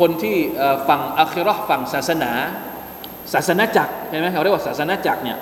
[0.00, 0.36] คนที่
[0.88, 2.32] ฝั่งอัครอฝั่งศาสนา
[3.32, 5.38] ศาสนาจักรเห็นไหมเขาเรียกว่าศาสนาจักรเนี่ย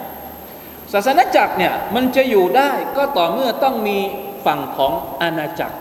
[0.92, 3.98] ศาสนาจักรเนี่ยมันจะอยู่ได้ก็ต่อเมื่อต้องมี
[4.46, 5.76] ฝั่งของอาณาจักร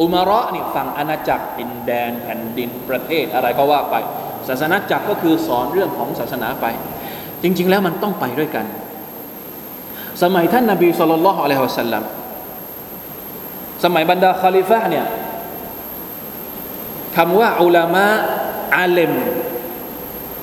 [0.00, 3.94] อุมาระนี่ฝั่งอาณาจักรดินแดนแผ่นดินประเทศอะไรก็ว่าไป
[4.48, 6.66] ศาสนาจักรก็คือสอนเรื่องของศาสนาไป
[7.42, 8.66] จริง ๆ แล้วมันต้องไปด้วยกัน
[10.22, 12.02] สมัยท่านนาบีสุลต่านละฮ์อะลัยฮิวะสัลลัม
[13.84, 15.06] สมัยบรรดาคาลิฟะเนี่ย
[17.16, 18.06] คำว่าอุลามะ
[18.76, 19.12] อาเลม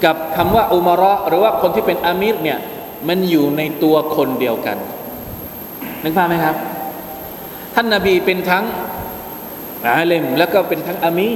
[0.04, 2.60] กับคำว่าอุมาระหรือว่าคนที่เป็นอามีรเนี่ย
[3.08, 4.78] มันอยู่ในตัวคนเดียวกัน
[6.04, 6.56] นึกภาพไหมครับ
[7.76, 8.64] ท่านนาบีเป็นทั้ง
[9.88, 11.30] อาเลมแล้วก็เป็นทั้งอามี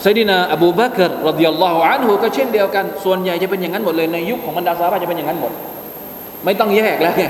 [0.00, 5.52] ไซดินาอบูบากรรดิยัลลอฮุอันฮูก็เช่นเดียวกัน ส่วนใหญ่จะเป็นอย่างนั้นหมดเลย ในยุคของบรรดาซาบะจะเป็นอย่างนั้นหมด
[6.44, 7.24] ไม่ต้องแยกแล้วไง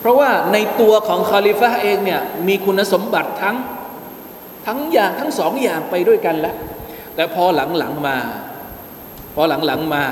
[0.00, 3.56] เพราะว่าในตัวของคาลิฟะเองเนี่ยมีคุณสมบัติทั้ง
[4.66, 6.56] ทั้งอย่างทั้งสองอย่างไปด้วยกันแล้ว
[7.14, 7.44] แต่พอ
[7.78, 8.16] หลังๆมา
[9.34, 10.04] พอหลังๆมา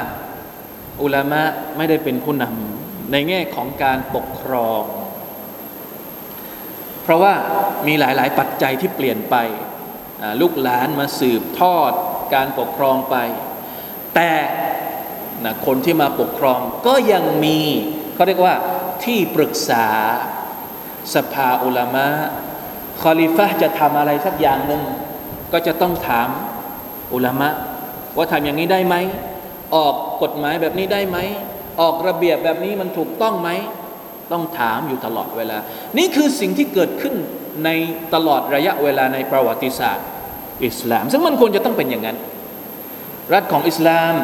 [1.02, 1.42] อุลามะ
[1.76, 4.82] ไม่ได้เป็นผู้นำในแง่ของการปกครอง
[7.02, 7.34] เพราะว่า
[7.86, 9.36] มีหลายๆ ปัจจัยที่เปลี่ยนไป
[10.40, 11.92] ลูกหลานมาสืบทอด
[12.34, 13.16] การปกครองไป
[14.14, 14.32] แต่
[15.44, 17.58] นะคนที่มาปกครองก็ยังมี
[18.14, 18.54] เขาเรียกว่า
[19.04, 19.86] ที่ปรึกษา
[21.14, 22.08] สภาอุลามะ
[23.02, 24.82] คอลิฟะจะทำอะไรสักอย่างหนึ่ง
[25.52, 26.28] ก็จะต้องถาม
[27.14, 27.48] อุลามะ
[28.16, 28.94] ว่าทำอย่างนี้ได้ไหม
[29.74, 31.18] ออกกฎหมายแบบนี้ได้ไหม
[31.80, 33.50] ออกระเบียบแบบนี้มันถูกต้องไหม
[34.32, 35.58] ต้องถามอยู่ตลอดเวลา
[35.98, 37.14] นี่คือสิ่งที่เกิดขึ้น
[37.64, 37.68] ใน
[38.14, 40.06] ตลอดระยะเวลาในประวัติศาสตร์
[40.66, 42.16] อิสลาม ซึ่งมันควรจะต้องเป็นอย่างนั้น
[43.32, 44.14] รัฐของอิสลาม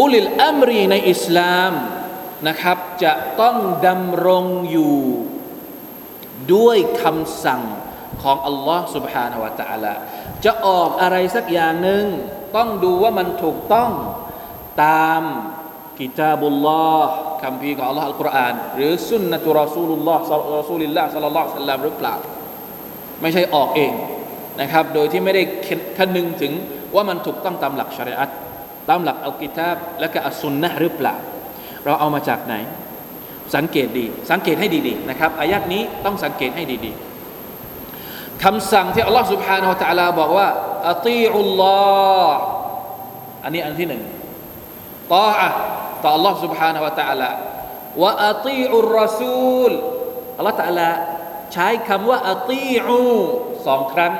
[0.00, 1.72] อุลิลอัมรีในอิสลาม
[2.48, 4.96] นะครับ จะต้องดำรงอยู่
[6.53, 7.61] ด้วยคำสั่ง
[8.23, 9.93] ของอัลลอฮ์ سبحانه และ تعالى
[10.45, 12.05] จะออกอะไรสักอย่างหนึ่ง
[12.55, 13.91] ต้องดูว่ามันถูกต้อง
[14.83, 15.21] ตาม
[15.99, 20.21] กิตาบุลลอฮ์คำพีของอัลลอฮ์อัลกุรอานหรือสุนนะตุรอซูลุลลอฮ์
[20.57, 22.15] รอซูลิลลาฮ์สัลลัลลอฮุซัลลัมหรือเปล่า
[23.21, 23.93] ไม่ใช่ออกเอง
[24.61, 25.41] นะครับ โดยที่ไม่ได้
[25.97, 26.53] คนึงถึง
[26.95, 28.29] ว่ามันถูกต้องตามหลักชริอะต
[28.89, 31.15] ตามหลักอัลกิตาบและก็อัสซุนนะหรือเปล่า
[31.85, 32.55] เราเอามาจากไหน
[33.55, 40.47] สังเกตดี สังเกตให้ดีๆนะครับอายัดนี้ต้องสังเกตให้ดีๆคำสั่งที่อัลลอฮฺ سبحانه และ تعالى บอกว่า
[40.89, 41.77] อัตีอุลลอ
[42.25, 42.37] ฮ์
[43.43, 44.03] อันนี้อันที่หนึ่ง
[45.13, 45.49] ต่ออะ
[46.03, 47.29] ต่อ Allah سبحانه และ تعالى
[48.01, 49.71] ว่าอัตีอุรรซูล
[50.37, 50.89] อัลลอฮฺ تعالى
[51.53, 52.99] ใช้คำว่าอัตีอู
[53.67, 54.13] สองครั้ง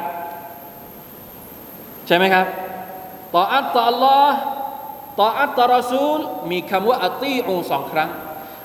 [2.08, 2.46] ใช่ไหมครับ
[3.34, 4.30] ต่ออัตต่อ Allah
[5.20, 6.20] ต่ออัตต่อรอซูล
[6.52, 8.10] มีคำว่าอัตีอูสองครั้ง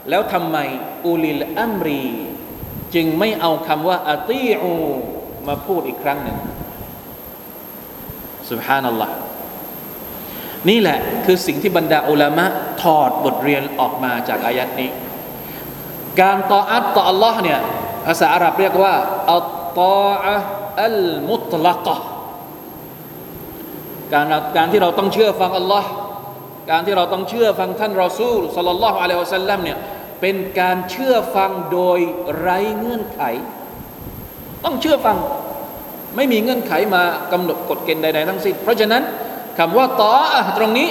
[0.10, 0.58] แล้วทำไม
[1.06, 2.06] อูลิลอัมรี
[2.96, 4.72] จึงไม่เอาคำว่าอตีอู
[5.48, 6.38] มาพูดอีกครั้งหนึ่ง
[8.50, 9.14] สุบฮานัลลอฮ์
[10.70, 12.46] นี่แหละคือสิ่งที่บรรดาอุลามะ
[12.82, 14.90] ถอดบทเรียนออกมาจากอายัดนี้
[16.22, 17.60] การต่ออัตต่อ Allah เนี่ย
[18.06, 18.94] ภาษาอาหรับเรียกว่า
[19.34, 19.48] อัต
[19.80, 20.36] ตออะ
[20.84, 21.98] อัลมุตลักะ
[24.14, 24.26] การ
[24.58, 25.84] การที่เราต้องเชื่อฟัง Allah
[26.72, 29.78] การที่เราต้องเชื่อฟังท่านรอซูลสัลลัลลอฮุอะลัยฮิวะสัลลัมเนี่ย
[30.22, 32.00] เป็นการเชื่อฟังโดย
[32.38, 33.22] ไร้เงื่อนไข
[34.64, 35.18] ต้องเชื่อฟัง
[36.16, 39.04] ไม่มีเงื่อนไขมากำหนดกฎเกณฑ์ใดๆทั้งสิ้น เพราะฉะนั้น
[39.58, 40.90] คำว่าต่ออตรงนี้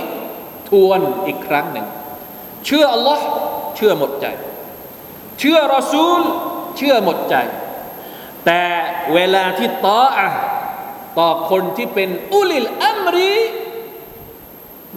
[0.69, 1.87] ทวนอีกครั้งหนึ่ง
[2.67, 3.25] เชื่ออัลลอฮ์
[3.77, 4.27] เชื่อหมดใจ
[5.39, 6.21] เชื่อรอซูล
[6.77, 7.37] เชื่อหมดใจ
[8.47, 8.63] แต่
[9.15, 10.29] เวลาที่ต่ออะ
[11.19, 13.35] ต่อคนที่เป็นอุลิลอัมรี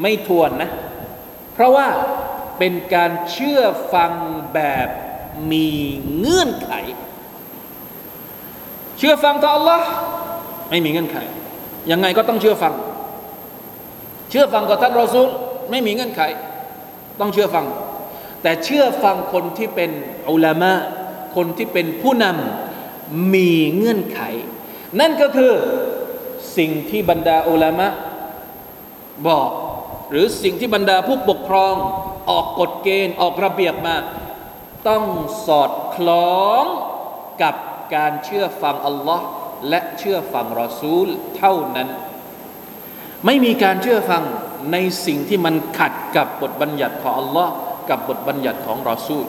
[0.02, 0.70] ไม่ทวนนะ
[1.54, 1.88] เพราะว่า
[2.58, 3.62] เป็นการเชื่อ
[3.94, 4.12] ฟัง
[4.54, 4.88] แบบ
[5.52, 5.70] มี
[6.20, 6.72] เงื่อนไข
[8.98, 9.82] เชื่อฟังต่อ Allah
[10.70, 11.18] ไม่มีเงื่อนไข
[11.92, 12.74] ยังไงก็ต้องเชื่อฟัง
[14.30, 15.28] เชื่อฟังต่อท่านรอซูล
[15.72, 16.22] ไม่มีเงื่อนไข
[17.20, 17.66] ต้องเชื่อฟัง
[18.42, 19.92] แต่เชื่อฟังคนที่เป็น
[20.32, 20.74] อุลามะ
[21.36, 24.22] คนที่เป็นผู้นำมีเงื่อนไข
[25.00, 25.52] นั่นก็คือ
[26.58, 27.88] สิ่งที่บรรดาอุลามะ
[29.28, 29.50] บอก
[30.10, 31.76] หรือสิ่งที่บรรดาผู้ปกครอง
[32.30, 33.96] ออกกฎเกณฑ์ออกระเบียบมา
[34.88, 35.04] ต้อง
[35.48, 36.64] สอดคล้อง
[37.42, 37.56] กับ
[37.96, 39.26] การเชื่อฟังอัลลอฮ์
[39.70, 41.88] และเชื่อฟังรอซูลเท่านั้น
[43.26, 44.24] ไม่มีการเชื่อฟัง
[44.72, 47.52] ในสิ่งที่มันขัดกับบทบัญญัติของอัลลอฮ์
[47.90, 49.26] กับบทบัญญัติของรอซูล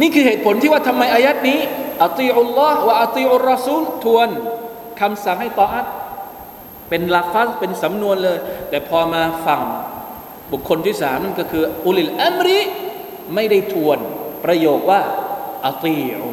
[0.00, 1.60] นี่คือเหตุผลที่ว่าทำไมอายัดนี้
[2.04, 4.28] อัติอุลลอฮ์ว่าอัติอุรรอซูลทวน
[5.00, 5.86] คำสั่งให้ตออัด
[6.88, 9.60] เป็นลักฟัสเป็นสำนวนเลย แต่พอมาฟัง
[10.52, 12.60] บุคคลที่สามนั่นก็คือ อุลิลอัมริ
[13.34, 13.98] ไม่ได้ทวน
[14.44, 15.00] ประโยคว่า
[15.66, 16.30] อัตีอู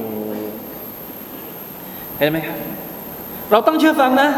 [2.19, 2.58] เห็นไหมครับ
[3.52, 4.30] เราต้องเชื่อฟังนะ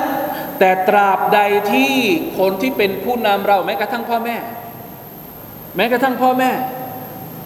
[0.59, 1.39] แต่ตราบใด
[1.71, 1.93] ที่
[2.39, 4.35] คนที่เป็นผู้นำเราแม้กระทั่งพ่อแม่
[5.75, 6.51] แม้กระทั่งพ่อแม่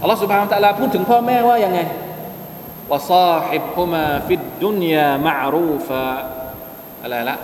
[0.01, 1.79] อัลลอฮฺ سبحانه وتعالى พูดถึงพ่อแม่ว่ายังไง
[2.91, 6.03] وصاحبهما في الدنيا معروفا
[7.03, 7.37] อะไรละ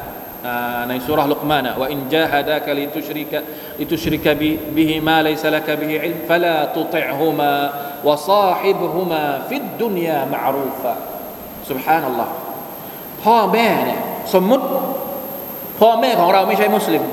[0.88, 3.38] ในสุรลุกมานะว่าอินจาฮัดะกลิตุชริกะ
[3.80, 4.32] ลิตุชริกะ
[4.76, 7.52] บิฮิมาลัยซะลักะบิฮิอิลฟะลาตุติอฮุมา
[8.08, 10.92] วะซาฮิบฮุมาฟิดดุนยามะรูฟะ
[11.68, 12.32] سبحان อัลลอฮ์
[13.24, 14.00] พ่อแม่เนี่ย
[14.34, 14.64] สมมุติ
[15.80, 17.04] พ่อแม่ของเราไม่ใช่มุสลิม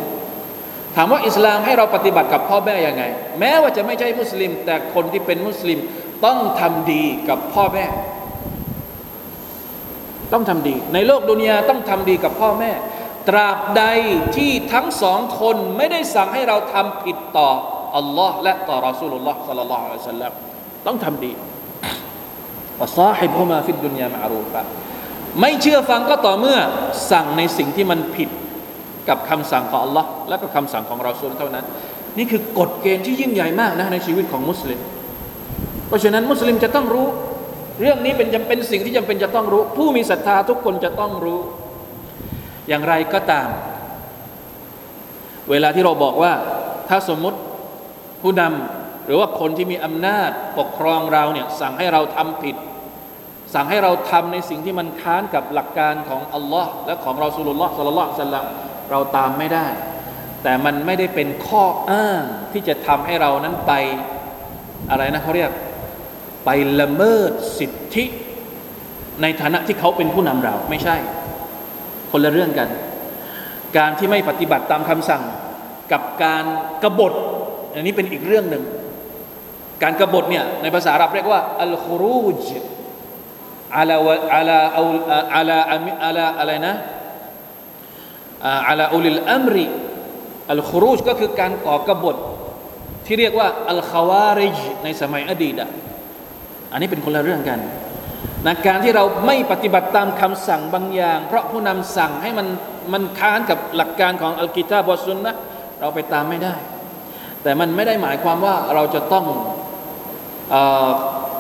[0.95, 3.03] ถามว่าอิสลามให้เราปฏิบัติกับพ่อแม่ยังไง
[3.39, 5.79] แม้ว่าจะไม่ใช่มุสลิม แต่คนที่เป็นมุสลิม
[6.25, 7.85] ต้องทำดีกับพ่อแม่
[10.33, 12.71] ต้องทำดี ในโลกดุนยาต้องทำดีกับพ่อแม่
[13.28, 13.84] ตราบใด
[14.36, 17.50] ที่ทั้งสองคนไม่ได้สั่งให้เราทำผิดต่อ
[17.96, 20.32] อัลลอฮ์และต่อรอสูลุลลอฮ์สัลลัลลอฮุอะลัยฮิวะสัลลัม
[20.86, 21.32] ต้องทำดี
[22.80, 24.62] วะซาฮิบฮุมาฟิดดุนยามะรูฟะ
[25.40, 26.58] ไม่เชื่อฟังก็ต่อเมื่อ
[27.10, 28.28] สั่งในสิ่งที่มันผิด
[29.08, 31.64] กับคำสั่งของอัลลอฮ์และก็คำสั่งของเราซูลเท่านั้น
[32.18, 34.80] นี่คือกฎเกณฑ์ที่ยิ่งใหญ่มากนะในชีวิตของมุสลิม
[35.88, 37.06] เพราะฉะนั้นมุสลิมจะต้องรู้
[37.80, 41.40] เรื่องนี้เป็นจำเป็นสิ่งที่จำเป็นจะต้องรู้ ผู้มีศรัทธาทุกคนจะต้องรู้
[42.68, 43.48] อย่างไรก็ตาม
[45.50, 46.32] เวลาที่เราบอกว่า
[46.88, 47.38] ถ้าสมมุติ
[48.22, 52.56] ผู้นำหรือว่าคนที่มีอำนาจปกครองเราเนี่ยสั่งให้เราทำผิด
[53.54, 58.44] สั่งให้เราทำในสิ่งที่มันค้านกับหลักการของอัลลอฮ์และของเราสุลลอฮ์สัลลัลลอฮุสัลลัม
[58.90, 59.66] เราตามไม่ได้
[60.42, 62.22] แต่มันไม่ได้เป็นข้ออ้าง
[62.52, 63.72] ที่จะทำให้เรานั้นไป
[64.90, 65.50] อะไรนะเขาเรียก
[66.44, 68.04] ไปละเมิดสิทธิ
[69.22, 70.96] ในฐานะที่เขาเป็นผู้นำเราไม่ใช่
[72.12, 72.68] คนละเรื่องกัน
[73.76, 75.22] การที่ไม่ปฏิบัติตามคำสั่ง
[75.92, 76.44] กับการ
[76.82, 77.12] กบฏ
[77.74, 78.62] อันนี้เป็นอีกเรื่องหนึ่ง
[79.82, 82.44] การกรบฏเนี่ยในภาษาอาหรับเรียกว่าอัลคุรูจ
[83.76, 83.96] อาลา
[84.34, 84.82] อาลาอา
[85.36, 85.58] อาลา
[86.04, 86.74] อาลาอะไรนะ
[88.68, 89.66] อาลาอุลิลอัมริ
[90.50, 92.16] อัลคุรูจก็คือการก่อกบฏ
[93.06, 95.54] ที่เรียกว่าอัลคาวาริจในสมัยอดีต
[96.72, 97.58] อันนี้เป็นคนละเรื่องกัน
[98.46, 102.46] นะการที่เราไม่ปฏิบัติตามคำสั่งบางอย่าง เพราะผู้นำสั่งให้มัน
[102.92, 105.36] มันค้านกับหลักการของอัลกิตาบอสุนนะ
[105.80, 106.54] เราไปตามไม่ได้
[107.42, 109.24] แต่มันไม่ได้หมายความว่าเราจะต้อง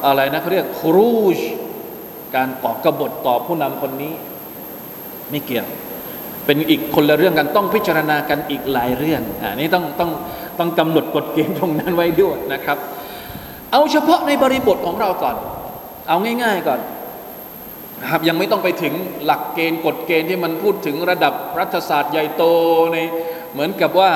[0.06, 1.38] อะไรนะเขาเรียกครูช
[2.34, 4.12] การก่อกบฏต่อผู้นำคนนี้
[5.30, 5.66] ไม่เกี่ยว
[6.46, 10.10] เป็นอีกคนละเรื่องกันต้องพิจารณากันอีกหลายเรื่องอันนี้ต้องต้อง
[10.58, 12.78] ต้องกำหนดกฎเกณฑ์ตรงนั้นไว้ด้วยนะครับ
[13.72, 15.36] เอาเฉพาะในบริบทของเราก่อน
[16.08, 16.80] เอาง่าย ๆก่อน
[18.10, 22.44] ครับยังไม่ต้องไปถึงหลักเกณฑ์กฎเกณฑ์ที่มันพูดถึงระดับรัฐศาสตร์ใหญ่โต
[22.92, 22.98] ใน
[23.52, 24.10] เหมือนกับว่า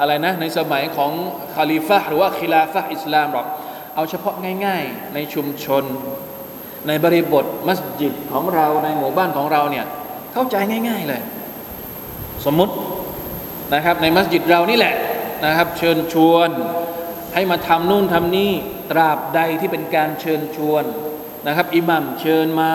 [0.00, 1.12] อะไรนะในสมัยของ
[1.54, 3.46] คาลิฟะหรือว่าคิลาฟะอิสลามหรอก
[3.94, 4.34] เอาเฉพาะ
[4.66, 5.84] ง่าย ๆ ในชุมชน
[6.88, 9.86] ในบริบทมัสยิดของเราในหมู่บ้านของเราเนี่ย
[10.32, 10.56] เข้าใจ
[10.88, 11.20] ง่าย ๆเลย
[12.44, 12.74] สมมุติ
[13.74, 14.94] นะครับในมัสยิดเรานี่แหละ
[15.44, 16.48] นะครับ เชิญชวน
[17.34, 18.52] ให้มาทำนู่นทำนี่
[18.90, 20.84] ตราบใดที่เป็นการเชิญชวน
[21.46, 22.70] นะครับอิหมัมเชิญมา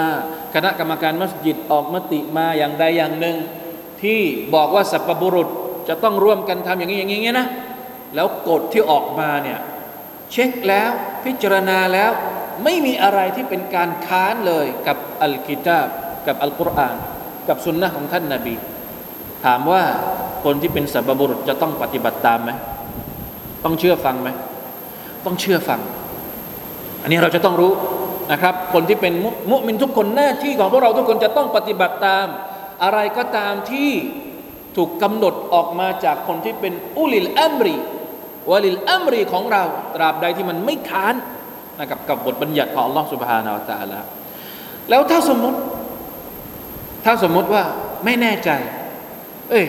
[0.54, 3.38] คณะกรรมการมัสยิดออกมติมาอย่างใดอย่างหนึ่ง
[4.02, 4.20] ที่
[4.56, 5.50] บอกว่าสัพบุรุษ
[5.88, 7.48] จะต้องร่วมกันทำอย่างนี้อย่างนี้นะ
[8.16, 9.60] แล้วกฎที่ออกมาเนี่ย
[10.32, 10.92] เช็คแล้ว
[11.24, 12.12] พิจารณาแล้ว
[12.64, 15.88] ไม่มีอะไรที่เป็นการค้านเลยกับอัลกิตาบ
[16.28, 16.96] กับอัลกุรอาน
[17.48, 18.56] กับสุนนะของท่านนาบี
[19.46, 19.84] ถามว่า
[20.44, 22.52] คนที่เป็นสัพบุรุษจะต้องปฏิบัติตามไหม
[23.64, 24.30] ต้องเชื่อฟังไหม
[25.26, 25.80] ต้องเชื่อฟัง
[27.02, 27.72] อันนี้เราจะต้องรู้
[28.32, 29.14] นะครับ คนที่เป็น
[29.52, 32.26] มุมินทุกคนหน้าที่ของพวกเราทุกคนจะต้องปฏิบัติตาม
[32.84, 33.92] อะไรก็ตามที่
[34.76, 37.76] ถูกกำหนดออกมาจากคนที่เป็นอุลิลอัมรี
[38.52, 39.64] วลิลอัมรีของเรา
[39.96, 41.16] ตราบใดที่มันไม่ค้าน
[41.80, 44.00] นะครับกับบทบัญญัติของอัลลอฮฺสุบฮานาอัลตะลา
[44.90, 45.60] แล้วถ้าสมมติ
[47.06, 47.64] ถ้าสมมติว่า
[48.06, 48.50] ไม่แน่ใจ
[49.50, 49.66] เอ้ย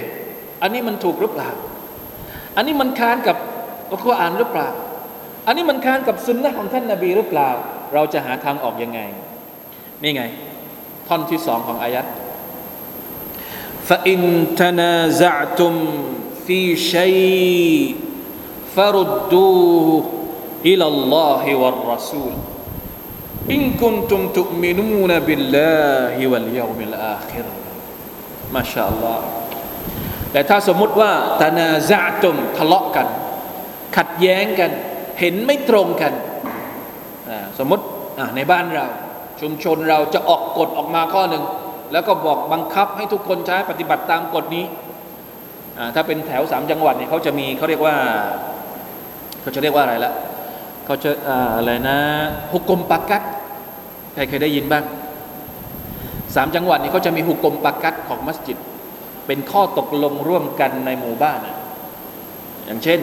[0.63, 1.51] อันนี้มันถูกหรือเปล่า
[2.57, 3.37] อันนี้มันค้านกับ
[3.91, 4.69] อัลกุรอานหรือเปล่า
[5.47, 7.51] อันนี้มันค้านกับสุนนะของท่านนาบีหรือเปล่า
[7.94, 9.00] เราจะหาทางออกยังไง
[10.04, 10.24] นี่ไง
[11.08, 12.06] ท่อนที่สองของอายัด
[13.90, 14.20] فإن
[14.56, 15.74] تنازعتم
[16.48, 17.96] في شيء
[18.76, 20.04] فردوه
[20.66, 22.34] إلى الله والرسول
[23.52, 27.46] إن كنتم تؤمنون بالله واليوم الآخر
[28.54, 29.20] ما شاء الله
[30.32, 33.08] แต่ถ้าสมมุติว่าตนาซาตุมทะเลาะกัน
[33.98, 34.72] ขัดแย้งกัน
[35.20, 36.14] เห็นไม่ตรงกัน
[37.59, 37.85] สมมติ
[38.37, 38.87] ในบ้านเรา
[39.41, 41.45] ชุมชนเราจะออกกฎออกมาข้อหนึ่ง
[41.93, 44.65] แล้วก็บอกบังคับให้ทุกคนใช้ปฏิบัติตามกฎนี้
[45.95, 47.97] ถ้าเป็นแถวสามจังหวัดเนี่ยเขาจะมีเขาเรียกว่า
[49.41, 50.13] เขาจะเรียกว่าอะไรละ
[50.87, 51.11] เขาจะ
[51.57, 51.97] อะไรนะ
[52.53, 53.23] ฮุกกลมปักกัด
[54.15, 54.85] ใครเคยได้ยินบ้าง
[56.35, 58.59] สามจังหวัดนี้เขาจะมีฮุกกลมปักกัดของมัสยิด
[59.27, 61.39] เป็นข้อตกลงร่วมกันในหมู่บ้าน
[62.67, 63.01] อย่างเช่น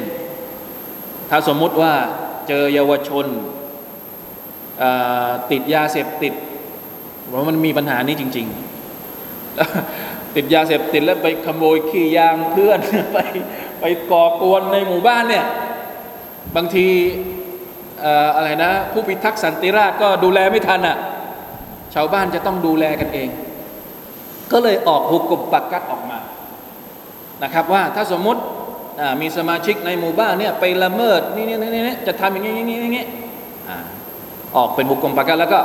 [1.30, 1.94] ถ้าสมมุติว่า
[2.48, 3.26] เจอเยาวชน
[5.52, 6.34] ติดยาเสพติด
[7.32, 8.48] ว่ามันมีปัญหานี้จริง
[9.22, 12.80] ๆ ติดยาเสพติดแล้วไปขโมยขี้ยางเพื่อน
[13.14, 13.18] ไป
[13.82, 15.46] ไปก่อกวนในหมู่บ้านเนี่ย
[16.56, 16.88] บางที
[18.36, 20.98] อะไรนะ ผู้พิทักษ์สันติราษก็ดูแลไม่ทันอะ
[21.94, 23.30] ชาวบ้านจะต้องดูแลกันเอง
[24.52, 26.20] ก็เลยออกหุกกบปักกัดออกมา
[27.44, 28.42] นะครับว่าถ้าสมมติ
[29.22, 33.06] มีสมาชิกในหมู่บ้านเนี่ยไปละเมิดนี่นี่นี่จะทำอย่างนี้อย่างนี้อย่างนี้
[34.58, 35.60] ออกเป็นบุคคลประกาศแล้วก็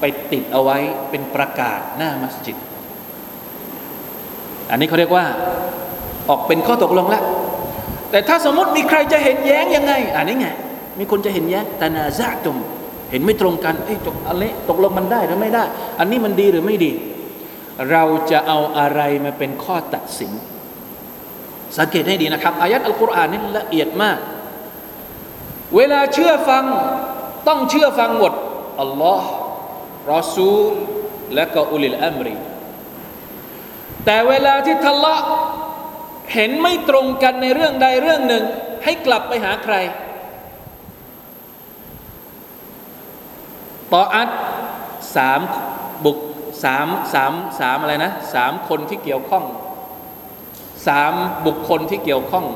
[0.00, 0.78] ไปติดเอาไว้
[1.10, 2.56] เป็นประกาศหน้ามัสยิด
[4.70, 5.24] อันนี้เขาเรียกว่า
[6.28, 7.22] ออกเป็นข้อตกลงแล้ว
[8.10, 10.48] แต่ถ้าสมมติมีใครจะเห็นแย้งยังไง อันนี้ไง
[10.98, 12.56] มีคนจะเห็นแย้งแต่นาซาตุม
[13.10, 15.64] เห็นไม่ตรงกันไอ้ตกอะไรตกลงมันได้หรือไม่ได้
[15.98, 16.92] อันนี้มันดีหรือไม่ดี
[17.90, 20.32] เราจะเอาอะไรมาเป็นข้อตัดสิน
[21.78, 24.18] สังเกตให้ดีนะครับอายัดอัลกุรอานนี่ละเอียดมาก
[25.76, 26.64] เวลาเชื่อฟัง
[27.48, 28.32] ต้องเชื่อฟังหมด
[28.80, 29.28] อัลลอฮ์
[30.12, 30.72] รอซูล
[31.34, 32.34] และก็ أولي الأمر
[34.04, 35.22] แต่เวลาที่ทะเลาะ
[36.32, 38.44] เห็นไม่ตรงกันในเรื่องใดเรื่องหนึ่ง
[38.84, 39.76] ให้กลับไปหาใคร
[43.92, 44.28] ต่ออัด
[45.16, 45.40] สาม
[46.04, 46.18] บุก
[46.64, 49.44] สามสามสามอะไรนะสามคนที่เกี่ยวข้อง
[50.86, 51.14] สาม
[51.46, 52.46] บุคคลที่เกี่ยวข้อง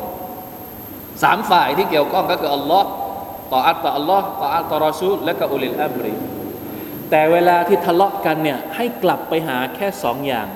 [1.23, 2.89] สามฝ่ายที่เกี่ยวข้องก็คืออัลลอฮ์
[3.53, 6.15] طاعة ต่ออัลลอฮ์ طاعة ต่อรอซูลและก็ أولي الأمر
[7.11, 10.49] แต่เวลาที่ทะเลาะกันเนี่ยให้กลับไปหาแค่สองอย่าง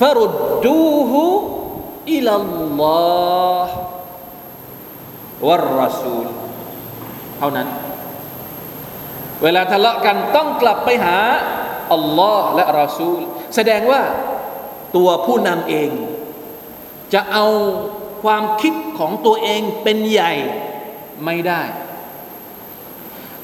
[0.00, 0.34] ฟรุด
[0.66, 1.22] ดูฮู
[2.14, 2.28] อิล
[2.80, 3.76] ลอฮ์
[5.46, 6.26] วะรอซูล
[7.38, 7.68] เท่านั้น
[9.42, 11.16] เวลาทะเลาะกันต้องกลับไปหา
[11.92, 13.20] อัลลอฮ์และรอซูล
[13.54, 14.02] แสดงว่า
[14.96, 15.90] ตัวผู้นำเอง
[17.14, 17.46] จะเอา
[18.22, 20.32] ความคิดของตัวเองเป็นใหญ่
[21.24, 21.62] ไม่ได้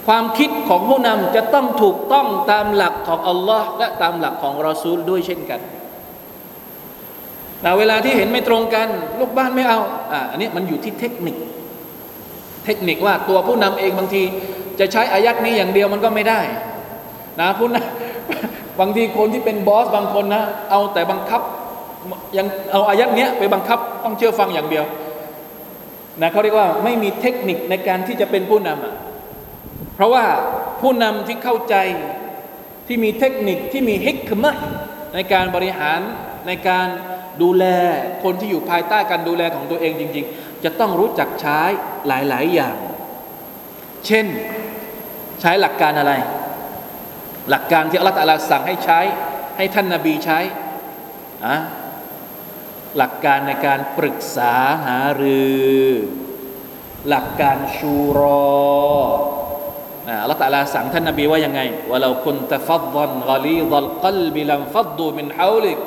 [0.06, 5.60] ความคิดของผู้นำจะต้องถูกต้องตามหลักของอัลลอฮ์และตามหลักของรอซูลด้วยเช่นกัน
[7.62, 9.78] แต่เวลาที่เห็นไม่ตรงกันลูกบ้านไม่เอา
[10.12, 11.36] อ่าอันนี้มันอยู่ที่เทคนิค
[12.64, 14.22] เทคนิคว่าตัวผู้นำเองบางที
[14.80, 16.40] จะใช้อายัดนี้อย่างเดียวมันก็ไม่ได้
[17.40, 21.42] นะผู้นำบางทีคนที่เป็นบอสบางคนนะ เอาแต่บังคับ
[22.38, 24.84] ยังเอาอายัดเนี้ยไปบังคับต้องเชื่อฟังอย่างเดียว
[26.20, 28.94] นะเขาเรียกว่าไม่มีเทคนิคในการที่จะเป็นผู้นำอะ
[29.94, 30.24] เพราะว่า
[30.80, 31.74] ผู้นำที่เข้าใจ
[32.86, 34.56] ที่มีเทคนิคที่มีฮิกมะ
[35.14, 36.00] ในการบริหาร
[36.46, 36.88] ในการ
[37.42, 37.64] ดูแล
[38.22, 41.60] คนที่อยู่ภายใต้การดูแลของตัวเองจริง ๆ จะต้องรู้จักใช้
[42.06, 42.76] หลาย ๆ อย่าง
[44.06, 44.26] เช่น
[45.40, 46.12] ใช้หลักการอะไร
[47.50, 49.00] หลักการที่อัลลอฮฺสั่งให้ใช้
[49.56, 50.38] ให้ท่านนาบีใช้
[51.46, 51.56] อะ
[52.97, 54.53] หลักการในการปรึกษา
[54.85, 55.43] หารื
[55.85, 55.87] อ
[57.09, 58.53] หลักการชูรอ
[60.21, 65.79] อัลลอฮฺตะลาสั่งท่านนบีว่ายังไงว่าเราคุณตะฟัดดันกลีดัลกัลบิลัมฟัดดูมินฮาวลิก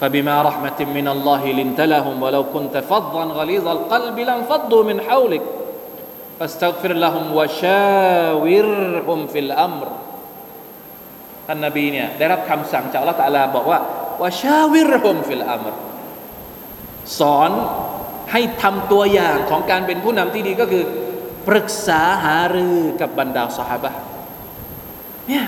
[0.00, 5.44] فبما رحمة من الله لنت لهم ولو كنت فظا غليظ القلب لانفضوا من حولك
[6.38, 9.88] فاستغفر لهم وشاورهم في الأمر
[11.46, 13.78] ท่านนบีเนี่ยได้รับคำสั่งจากอัลลอฮฺตะลาบอกว่า
[14.21, 15.73] ว่าชาวิรฮุมฟิลอัมร
[17.19, 17.51] สอน
[18.31, 20.83] ให้ทำตัวอย่างของการเป็นผู้นำที่ดีก็คือ
[21.47, 23.85] ปรึกษาหารือกับบรรดาสหาย
[25.29, 25.45] เนี่ย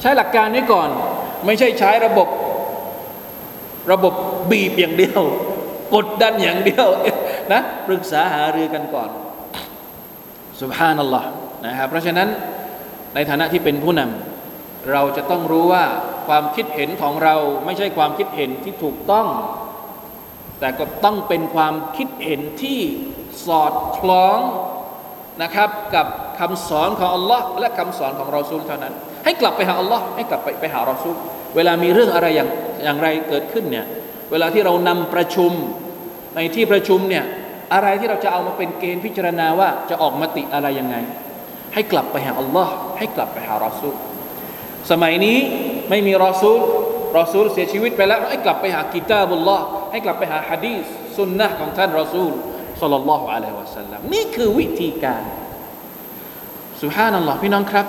[0.00, 0.88] ใช้หลักการนี้ก่อน
[1.46, 2.28] ไม่ใช่ใช้ระบบ
[3.92, 4.14] ระบบ
[4.50, 5.20] บีบอย่างเดียว
[5.94, 6.86] กดดันอย่างเดียว
[7.52, 9.10] นะปรึกษาหารือกันก่อน
[10.60, 11.28] สุบฮานัลลอฮ์
[11.66, 12.28] นะครับเพราะฉะนั้น
[13.14, 14.31] ในฐานะที่เป็นผู้นำ
[14.90, 15.84] เราจะต้องรู้ว่า
[16.28, 19.26] ความคิดเห็นของเราไม่ใช่ความคิดเห็นที่ถูกต้อง
[20.60, 22.80] แต่ก็ต้องเป็นความคิดเห็นที่
[23.46, 24.38] สอดคล้อง
[25.42, 26.06] นะครับ กับ
[26.38, 31.16] คำสอนของอัลลอฮ์และคำสอนของเราซูลเท่านั้น ให้กลับไปหาอัลลอฮ์ให้กลับไปไปหาเราซูล
[31.56, 32.50] เวลามีเรื่องอะไรอย่าง
[32.84, 33.86] อย่างไรเกิดขึ้นเนี่ย
[34.30, 35.52] เวลาที่เรานำประชุม
[36.36, 37.24] ในที่ประชุมเนี่ย
[37.74, 40.96] อะไรที่เราจะเอามาเป็นเกณฑ์พิจารณาว่าจะออกมติอะไรยังไง
[41.74, 43.94] ให้กลับไปหาอัลลอฮ์ให้กลับไปหารอซูล
[44.90, 45.38] สมัยนี้
[45.90, 46.60] ไม่มีรอซูล
[47.18, 50.84] รอซูลเสียชีวิตไปแล้วให้กลับไปหากิตาบุลลอฮ์ให้กลับไปหาฮะดีส
[51.16, 52.32] สุนนะของท่านรอซูล
[52.80, 55.22] สัลลัลลอฮุอะลัยฮิวะสัลลัมนี่คือวิธีการ
[56.82, 57.86] สุฮานัลลอฮ์พี่น้องครับ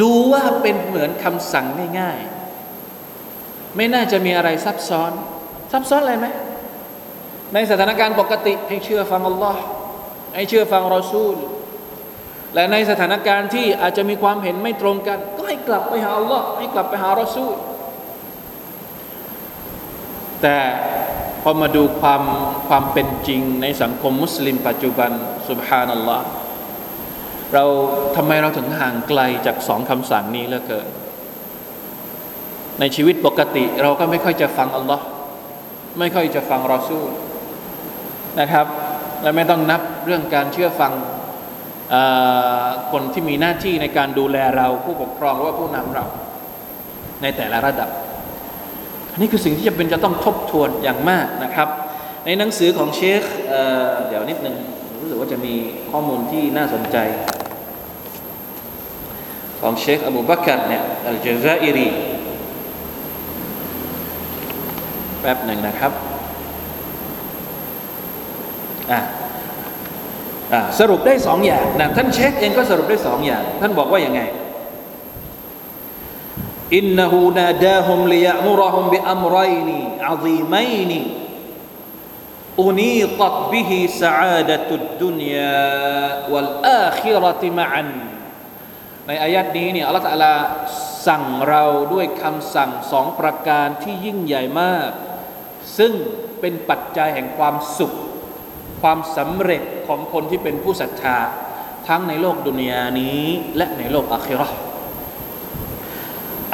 [0.00, 1.66] ดูว่าเป็นเหมือนคำสั่ง
[2.00, 5.12] ง่ายๆ ไม่น่าจะมีอะไรซับซ้อน
[5.72, 6.26] ซับซ้อนอะไรไหม
[7.54, 9.62] ในสถานการณ์ปกติให้เชื่อฟังอัลลอฮ์
[10.34, 11.36] ให้เชื่อฟังรอซูล
[12.56, 17.54] และในสถานการณ์ที่อาจจะมีความเห็นไม่ตรงกัน ก็ให้กลับไปหาอัลลอฮ์ให้กลับไปหารอซูล
[20.42, 20.58] แต่
[21.42, 22.22] พอมาดูความ
[22.68, 25.10] ความเป็นจริงในสังคมมุสลิมปัจจุบัน
[25.48, 26.24] สุบฮานัลลอฮ์
[27.54, 27.64] เรา
[28.16, 30.88] ทำไมเราถึงห่างไกลจากสองคำสั่งนี้เหลือเกิน
[32.80, 35.04] ในชีวิตปกติเราก็ไม่ค่อยจะฟังอัลลอฮ์
[35.98, 37.10] ไม่ค่อยจะฟังรอซูล
[38.40, 38.66] นะครับ
[39.22, 40.92] และไม่ต้องนับเรื่องการเชื่อฟัง
[42.92, 46.04] คนที่มีหน้าที่ในการดูแลเราผู้ปกครองหรือว่าผู้นำเรา
[47.22, 47.90] ในแต่ละระดับ
[49.12, 51.68] อันนี้คือสิ่งที่จะเป็นจะต้องทบทวนอย่างมากนะครับ
[52.24, 54.56] ในหนังสือของเชคเเดี๋ยวนิดนึง
[55.00, 55.54] รู้สึกว่าจะมี
[55.90, 56.96] ข้อมูลที่น่าสนใจ
[59.60, 61.88] ของเชคอบูบักรเนี่ยอัลจซาอิรี
[65.20, 65.92] แป๊บหนึ่งนะครับ
[68.92, 69.00] อะ
[70.78, 74.20] สรุปได้สองอย่างนะท่านเช็คเองก็สรุปได้สองอย่าง ท่านบอกว่าอย่างไง
[76.76, 79.78] อินนูนาดาฮุมลียะมุรฮุมบิอัมรัยนี
[80.08, 80.54] อาซีไม
[80.90, 81.00] นี
[82.62, 87.88] อุนีตัดบิฮิสาดตุดดุนยาวัลอาคิรติมาอัน
[89.06, 90.26] ในอายัดนี้เนี่ยอัลลอฮฺ
[91.06, 94.90] สั่งเราด้วยคำสั่งสองประการที่ยิ่งใหญ่มาก
[95.78, 95.92] ซึ่ง
[96.40, 97.92] เป็นปัจจัยแห่งความสุข
[98.82, 101.18] ความสำเร็จของคนที่เป็นผู้ศรัทธา
[101.88, 103.24] ทั้งในโลกดุนยานี้
[103.56, 104.48] และในโลกอาคิรอ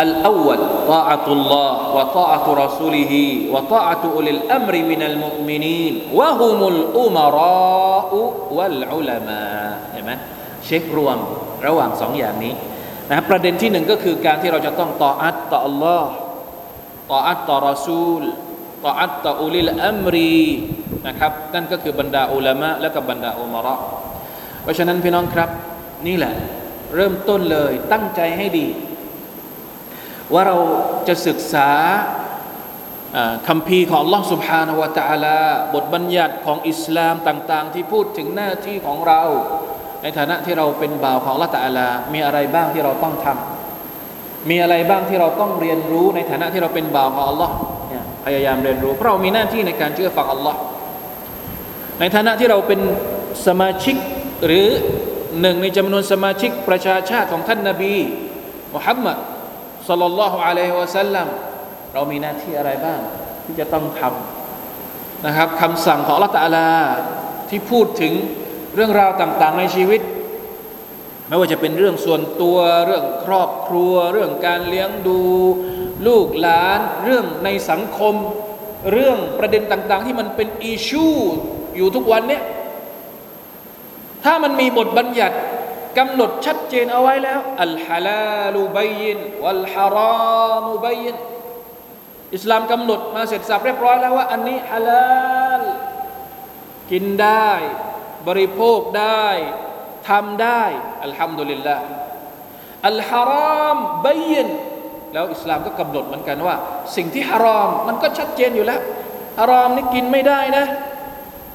[0.02, 0.60] อัลอวล
[0.90, 8.20] ตาอัตุลลอฮ์วะตาอัตุรอซูลีฮีวะตาอัตุอุลิลอัมริมินัลมุมินีนวะฮุมุลอุมาราอุ
[8.56, 9.42] วัลอุลามา
[9.92, 10.12] เห็นไหม
[10.66, 11.18] เช็ครวม
[11.66, 12.54] ระหว่างสองอย่างนี้
[13.10, 16.10] นะประเด็นที่หนึ่งก็คือการที่เราจะต้อง طاعة ต่ออัลลอฮ์
[17.10, 18.22] طاعة ต่อรอซูล
[18.83, 20.38] ต่ออัตต่ออุลิลอัมรี
[21.07, 23.75] นะครับนั่นก็คือบรรดาอุลามะและกับบรรดาอุมระ
[24.63, 25.49] เพราะฉะนั้นพี่น้องครับ
[26.07, 26.33] นี่แหละ
[26.95, 28.67] เริ่มต้นเลยตั้งใจให้ดี
[30.33, 30.57] ว่าเรา
[31.07, 31.69] จะศึกษา
[33.47, 35.38] คำพีของ Allah سبحانه และ تعالى
[35.75, 39.21] บทบัญญัติของอิสลามต่างๆ ที่พูดถึงหน้าที่ของเรา
[40.01, 47.70] ในฐานะที่เราเป็นบ่าวของ Allah تعالى มีอะไรบ้างที่เราต้องทำมีอะไรบ้างที่เราต้องเรียนรู้ในฐานะที่เราเป็นบ่าวของ Allah เนี่ย
[48.24, 50.54] พยายามเรียนรู้เพราะเรามีหน้าที่ในการเชื่อฟัง Allah
[52.00, 52.80] ในฐานะที่เราเป็น
[53.46, 53.96] สมาชิก
[54.46, 54.66] หรือ
[55.40, 57.94] หนึ่งในจำนวนสมาชิกประชาชาติของท่านนาบี
[58.74, 59.16] มุฮัมมัด
[59.88, 61.26] สัลลัลลอฮุอะลัยฮิวะสัลลัม
[61.94, 63.00] เรามีหน้าที่อะไรบ้าง
[63.44, 66.68] ที่จะต้องทำนะครับคำสั่งของอัลลอฮฺตะลา
[67.50, 68.12] ที่พูดถึง
[68.74, 70.00] เรื่องราวต่างๆในชีวิต
[71.28, 72.56] ไม่ว่าจะเป็นเรื่องส่วนตัว
[72.86, 75.20] เรื่องครอบครัว เรื่องการเลี้ยงดู
[76.07, 78.14] ลูกหลานเรื่องในสังคม
[78.92, 81.09] เรื่องประเด็นต่าง ๆ ที่มันเป็นอิชู
[81.76, 82.42] อยู่ทุกวันเนี้ย
[84.24, 85.36] ถ้ามันมีบทบัญญัติ
[85.98, 89.98] กำหนดชัดเจนเอาไว้แล้วอัลฮาลาลูบัยินวัลฮาร
[90.50, 91.16] อมุบัยิน
[92.34, 95.62] อิสลามกำหนดมาเสร็จสับเรียบร้อยแล้วว่า อันนี้ฮาลาล
[96.90, 97.50] กินได้
[98.28, 99.26] บริโภคได้
[100.09, 100.62] ทำได้
[101.05, 101.76] อัลฮัมดุลิลละ
[102.88, 103.32] อัลฮาร
[103.62, 103.76] อม
[104.07, 104.48] บัยิน
[105.12, 106.56] แล้วอิสลามก็กำหนดเหมือนกันว่า
[106.96, 108.80] สิ่งที่ฮารอมมันก็ชัดเจนอยู่แล้ว
[109.38, 110.64] ฮารอมนี่กินไม่ได้นะ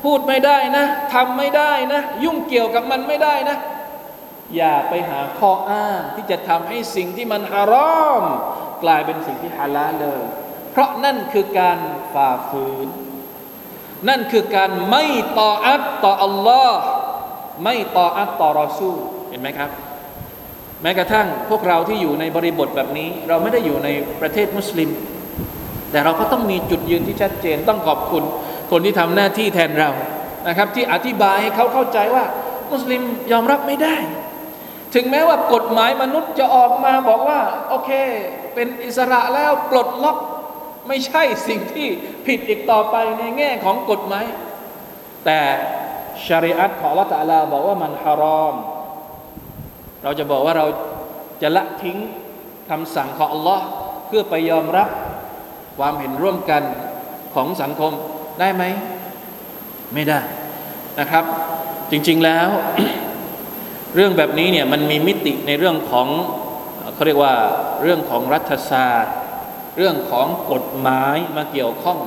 [0.03, 3.57] พูดไม่ได้นะทำไม่ได้นะ ยุ่งเกี่ยวกับมันไม่ได้นะ
[4.55, 8.23] อย่าไปหาข้ออ้างที่จะทำให้สิ่งที่มันฮารอม
[8.83, 10.21] กลายเป็นสิ่งที่ฮาลาลเลย
[10.71, 11.77] เพราะนั่นคือการ
[12.13, 12.87] ฝ่าฝืน
[14.09, 15.05] นั่นคือการไม่
[15.39, 16.79] ต่ออัตต่ออัลลอฮ์
[17.63, 18.97] ไม่ต่ออัตต่อรอซูล
[19.29, 19.69] เห็นไหมครับ
[20.81, 23.89] แม้กระทั่งพวกเราที่อยู่ในบริบทแบบนี้ เราไม่ได้อยู่ใน
[24.21, 24.89] ประเทศมุสลิม
[25.91, 28.23] แต่เราก็ต้องมีจุดยืนที่ชัดเจนต้องขอบคุณ
[28.71, 29.89] คนที่ทำหน้าที่แทนเรา
[30.47, 32.25] นะครับ ที่อธิบายให้เขาเข้าใจว่า
[32.71, 33.01] มุสลิม
[33.31, 33.95] ยอมรับไม่ได้
[34.95, 37.91] ถึงแม้ว่ากฎหมายมนุษย์จะออกมาบอกว่า โอเค
[38.53, 40.17] เป็นอิสระแล้วปลดล็อก
[40.87, 41.87] ไม่ใช่สิ่งที่
[42.25, 44.25] ผิดอีกต่อไปในแง่ของกฎหมาย
[45.25, 45.39] แต่
[46.25, 48.55] ชริอัตของละตะลาบอกว่ามันฮารอม
[50.03, 50.65] เราจะบอกว่าเรา
[51.41, 51.97] จะละทิ้ง
[52.69, 53.59] คำสั่งของ Allah
[54.07, 54.89] เพื่อไปยอมรับ
[55.77, 56.63] ความเห็นร่วมกัน
[57.35, 57.91] ของสังคม
[58.39, 58.63] ได้ไหม
[59.93, 60.19] ไม่ได้
[60.99, 61.23] นะครับ
[61.91, 62.47] จริงๆแล้ว
[63.95, 66.07] เรื่องแบบนี้เนี่ยมันมีมิติในเรื่องของ
[66.93, 67.33] เขาเรียกว่า
[67.81, 69.15] เรื่องของรัฐศาสตร์
[69.77, 71.99] เรื่องของกฎหมายมาเกี่ยวข้อง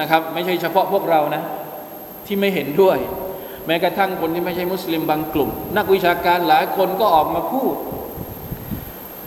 [0.00, 1.42] นะครับ ไม่ใช่เฉพาะพวกเรานะ
[2.26, 2.98] ที่ไม่เห็นด้วย
[3.66, 7.74] แม้กระทั่งคนที่ไม่ใช่มุสลิมบางกลุ่ม นักวิชาการหลายคนก็ออกมาพูด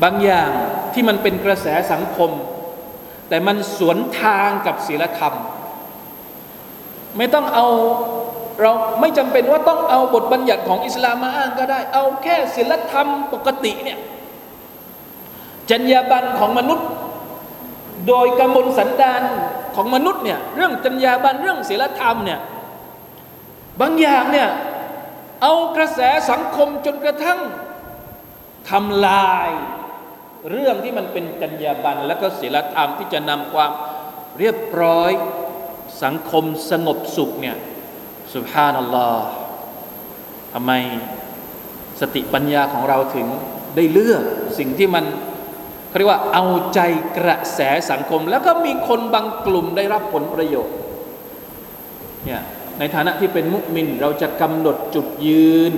[0.04, 0.50] บางอย่าง
[0.94, 2.32] ที่มันเป็นกระแสสังคม
[3.30, 5.34] แต่มันสวนทางกับศีลธรรม
[7.18, 7.68] ไม่ต้องเอา
[8.62, 8.72] เรา
[9.02, 14.00] ไม่จำเป็นว่าต้องเอาบทบัญญัติของอิสลามมาอ้างก็ได้ เอาแค่ศีลธรรมปกติเนี่ย
[15.70, 16.88] จรรยาบรรณของมนุษย์
[18.08, 19.22] โดยกำมลสันดาน
[19.76, 22.40] ของมนุษย์เนี่ยเรื่องจรรยาบรรณเรื่องศีลธรรมเนี่ย
[23.82, 24.50] บางอย่างเนี่ย
[25.42, 26.00] เอากระแส
[26.32, 27.40] สังคมจนกระทั่ง
[28.70, 29.50] ทำลาย
[30.52, 33.72] เรื่องที่มันเป็นจรรยาบรรณและก็ศีลธรรมที่จะนำความ
[34.40, 35.12] เรียบร้อย
[36.04, 37.58] สังคมสงบสุขเนี่ย
[38.34, 39.26] สุภานัลลอฮ์
[40.54, 40.72] ทำไม
[42.00, 43.28] สติปัญญาของเราถึง
[43.76, 44.24] ได้เลือก
[44.58, 45.06] สิ่งที่มัน
[45.88, 46.80] เขาเรียกว่าเอาใจ
[47.18, 47.60] กระแส
[47.92, 50.76] สังคม แล้วก็มีคนบางกลุ่มได้รับผลประโยชน์
[52.26, 52.42] เนี่ย
[52.80, 55.74] ในฐานะที่เป็นมุมิน เราจะกำหนดจุดยืน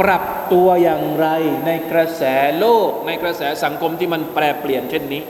[0.00, 1.26] ปรับตัวอย่างไร
[1.66, 2.22] ในกระแส
[2.58, 5.22] โลก ในกระแสสังคมที่มันแปรเปลี่ยนเช่นนี้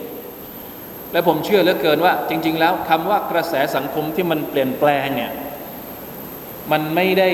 [1.12, 5.32] และผมเชื่อเหลือเกินว่า จริง ๆ แล้วคำว่ากระแสสังคมที่มันเปลี่ยนแปลงเนี่ย
[6.70, 7.30] มันไม่ได้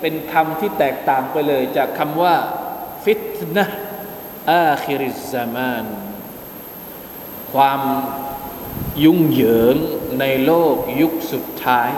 [0.00, 2.34] เป็นคำที่แตกต่างไปเลย จากคำว่า
[3.04, 3.66] ฟิตนะ
[4.50, 5.84] อาคิริซามาน
[7.52, 7.80] ความ
[9.04, 9.76] ยุ่งเหยิง
[10.20, 11.90] ในโลกยุคสุดท้าย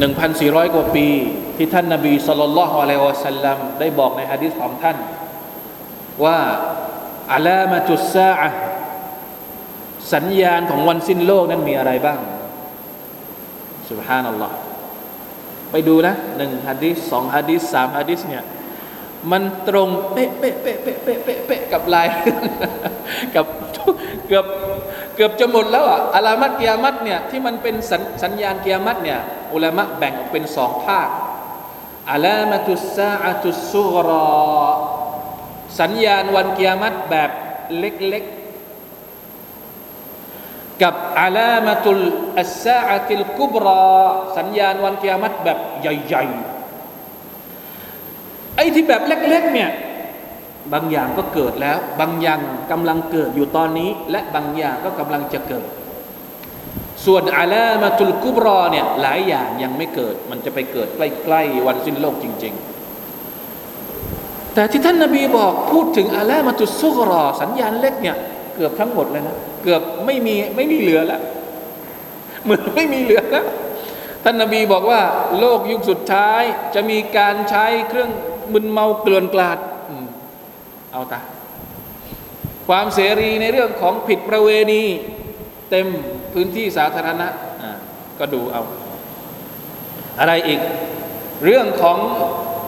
[0.00, 1.06] 1,400 กว่าปี
[1.56, 4.96] ที่ท่านนาบีสุลต่านละฮ์อะลัยวะสัลลัมได้บอกในฮะดิษของท่าน
[6.24, 6.38] ว่า
[7.34, 8.48] อัลามาตุสซาอะ
[10.12, 12.18] สัญญาณของวันสิ้นโลกนั้นมีอะไรบ้าง
[13.90, 14.54] สุบฮานัลลอฮ์
[15.70, 18.44] ไปดูนะหนึ่งฮะดิษสองฮะดิษสามฮะดิษเนี่ย
[19.30, 22.08] มันตรงเป๊ะเป๊ะเป๊ะเป๊ะเป๊ะเป๊ะเป๊ะกับลาย
[23.34, 23.46] กับ
[24.26, 24.46] เกือบ
[25.14, 29.20] เกือบจะหมดแล้วอะอาลามัดกิยามัดเนี่ยที่มันเป็นสัญสัญญาณกิยามัดเนี่ย
[29.54, 31.08] อุลามะแบ่งออกเป็นสองภาค
[32.10, 34.28] อาลามาตุสซาอะตุสุกรอ
[35.80, 37.30] สัญญาณวันกิยามัตแบบ
[37.78, 42.02] เล็กๆ กับอาลามาตุล
[42.38, 43.84] อัสซาอะติลกุบรอ
[44.36, 49.70] สัญญาณวันกิยามัตแบบใหญ่ๆ ไอ้ที่แบบเล็กๆเนี่ย
[50.72, 52.40] บางอย่างก็เกิดแล้ว บางอย่าง
[52.70, 55.66] กำลังเกิดอยู่ตอนนี้ และบางอย่างก็กำลังจะเกิด
[57.06, 62.54] ส่วนอาลามาตุลกุบรอเนี่ยหลายอย่างยังไม่เกิด มันจะไปเกิดใกล้ๆวันสิ้นโลกจริง
[63.74, 68.16] ๆ แต่ที่ท่านนาบีบอกพูดถึงอาลามาตุสุกรอ สัญญาณเล็กเนี่ย
[68.54, 71.20] เกือบทั้งหมดเลยนะเกือบไม่มีไม่มีเหลือแล้ว
[72.42, 73.46] เหมือนไม่มีเหลือแล้ว
[74.24, 75.00] ท่านนาบีบอกว่า
[75.38, 76.42] โลกยุคสุดท้าย
[76.74, 78.10] จะมีการใช้เครื่อง
[78.52, 79.90] มึนเมาเกลื่อนกลาดอ
[80.92, 81.20] เอาตา
[82.68, 84.82] ความเสรีในเรื่องของผิดประเวณี
[85.70, 85.86] เต็ม
[86.32, 87.28] พื้นที่สาธารณะ
[87.62, 87.70] อ่า
[88.18, 88.62] ก็ดูเอา
[90.20, 90.60] อะไรอีก
[91.44, 91.98] เรื่องของ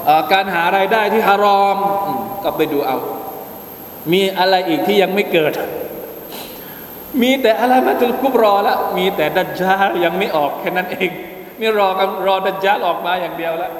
[0.04, 1.76] เออการหารายได้ที่ฮารอม
[2.06, 2.96] อมก็ไปดูเอา
[4.12, 5.52] มีอะไรอีกที่ยังไม่เกิด
[7.22, 11.10] มีแต่อะไรมาตุลกุบรอละมีแต่ดัจจาลยังไม่ออกแค่นั้นเอง
[11.60, 13.72] นี่รอกันรอดัจจาลออกมาอย่างเดียวแล้ว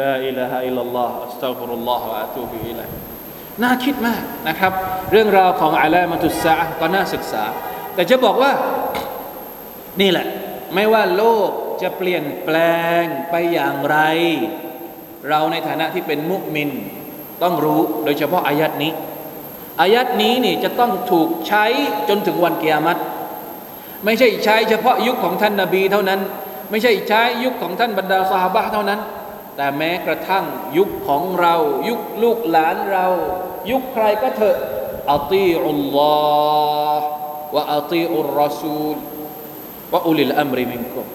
[0.00, 2.88] ลาอิลาฮะอิลลัลลอฮ์อัสตัฆฟิรุลลอฮ์วะอะตูบิอิลัย
[3.62, 4.72] น่าคิดมากนะครับ
[5.12, 7.44] เรื่องราวของอาลามาตุสซาอะห์ก็น่าศึกษา
[7.96, 8.52] แต่จะบอกว่า
[10.00, 10.26] นี่แหละ
[10.74, 11.50] ไม่ว่าโลก
[11.82, 12.56] จะเปลี่ยนแปล
[13.02, 13.98] งไปอย่างไร
[15.28, 16.70] เราในฐานะที่เป็นมุมิน
[17.42, 18.92] ต้องรู้โดยเฉพาะอายัดนี้
[19.80, 21.64] อายัดนี้นี่จะต้องถูกใช้
[22.08, 23.00] จนถึงวันเกียรติ
[24.04, 26.20] ไม่ใช่ใช้เฉพาะยุคของท่านนาบีเท่านั้น
[26.70, 29.00] ไม่ใช่ใช้ยุคของท่านบรรดาสหบะเท่านั้น
[29.56, 30.44] แต่แม้กระทั่ง
[30.76, 31.54] ยุคของเรา
[31.88, 33.06] ยุคลูกหลานเรา
[33.70, 34.56] ยุคใครก็เถอะ
[35.12, 36.16] อัตีอุลลอ
[36.98, 37.06] ฮ์
[37.54, 38.96] วะอัตีอุรรอซูล
[39.92, 41.06] วะอุลิลอัมริมินกุม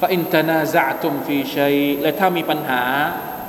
[0.00, 2.82] ฟาอินตนาซะตุมฟีชัยและถ้ามีปัญหา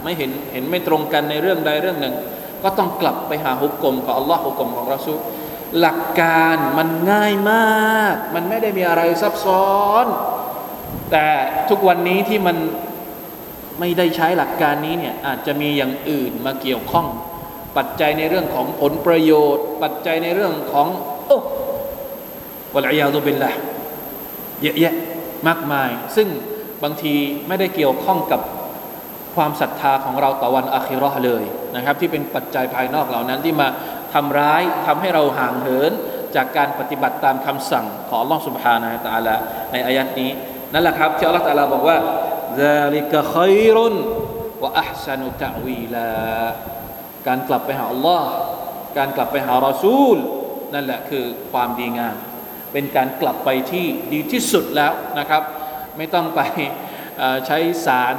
[0.04, 2.16] ไม่เห็นเห็นไม่ตรงกันในเรื่องใดเรื่องหนึ่ง
[2.64, 5.20] ก็ต้องกลับไปหาฮุกกลมของอัลลอฮ์ฮุกกลมของรอซูล
[5.80, 10.06] หลักการมันง่ายมาก มันไม่ได้มีอะไรซับซ้อน
[11.12, 11.28] แต่
[11.70, 12.58] ทุกวันนี้ที่มัน
[13.80, 17.08] ไม่ได้ใช้หลักการนี้เนี่ยอาจจะมีอย่างอื่นมาเกี่ยวข้อง
[17.78, 20.88] ปัจจัยในเรื่องของผลประโยชน์ ปัจจัยในเรื่องของ
[21.28, 21.40] โอ้
[22.76, 23.52] วลอยยาตุบินละ
[24.62, 24.94] เยอะแยะ
[25.48, 26.28] มากมาย ซึ่ง
[26.84, 27.16] บางที
[27.48, 28.42] ไม่ได้เกี่ยวข้องกับ
[29.36, 31.44] ความศรัทธาของเราต่อวันอาคิรอเลย
[31.76, 33.68] นะครับ ที่เป็นปัจจัยภายนอกเหล่านั้นที่มา
[34.14, 35.92] ทำร้ายทำให้เราห่างเหิน
[36.36, 39.36] จากการปฏิบัติตามคำสั่งของล่องสุภานะตะอาลา
[39.72, 40.30] ในอายัดนี้
[40.74, 41.98] นั่นแหละครับที่อัลลอฮ์ตาลาบอกว่า
[42.60, 43.96] ซาลิกะคอยรุน
[44.64, 46.10] วะอัพซานุตะวีลา
[47.28, 48.30] การกลับไปหาอัลลอฮ์
[48.98, 50.18] การกลับไปหารอซูล
[50.74, 52.16] นั่นแหละคือความดีงาม
[52.73, 55.43] เป็นการกลับไปที่ดีที่สุดแล้วนะครับ
[55.97, 56.41] ไม่ต้องไป
[57.19, 58.17] เอ่อใช้สาร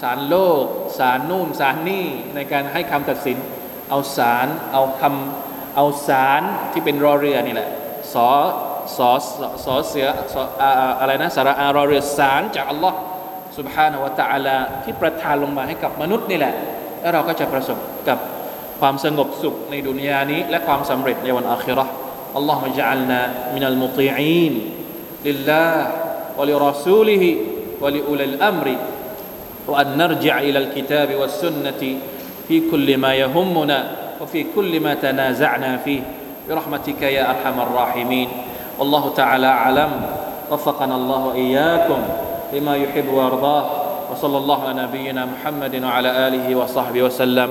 [0.00, 0.64] สารโลก
[0.98, 3.38] สารนู่นสารนี่ในการให้คำตัดสิน
[3.90, 6.42] เอาสารเอาคำเอาสาร
[6.72, 7.68] ที่เป็นรอเรือนี่แหละ
[8.14, 8.28] สอ
[8.96, 9.10] สอ
[9.40, 12.98] สอสอเสือสออ่าอ่าอะไรนะสาระอารอเรือสารจากอัลลอฮ์
[13.58, 16.54] سبحانه และ تعالى ที่ประทานลงมาให้กับมนุษย์นี่แหละ
[17.00, 18.18] แล้วเราก็จะประสบกับ
[18.80, 21.92] ความสงบสุขในดุนยานี้ และความสำเร็จในวันอาคิเราะห์
[22.35, 24.61] اللهم اجعلنا من المطيعين
[25.25, 25.91] لله
[26.37, 27.37] ولرسوله
[27.81, 28.75] ولأولي الأمر
[29.67, 31.81] وأن نرجع إلى الكتاب والسنة
[32.47, 36.01] في كل ما يهمنا وفي كل ما تنازعنا فيه.
[36.49, 38.29] برحمتك يا أرحم الراحمين.
[38.79, 39.91] والله تعالى أعلم.
[40.51, 41.99] وفقنا الله إياكم
[42.53, 43.65] لما يحب ويرضاه.
[44.11, 47.49] وصلى الله على نبينا محمد وعلى آله وصحبه وسلم.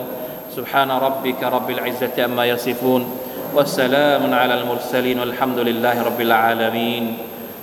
[0.57, 3.26] سبحان ربك رب العزة أما يصفون.
[3.57, 7.05] والسلام على المرسلين والحمد لله رب العالمين.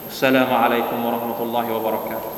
[0.09, 2.32] السلام عليكم ورحمة الله وبركاته.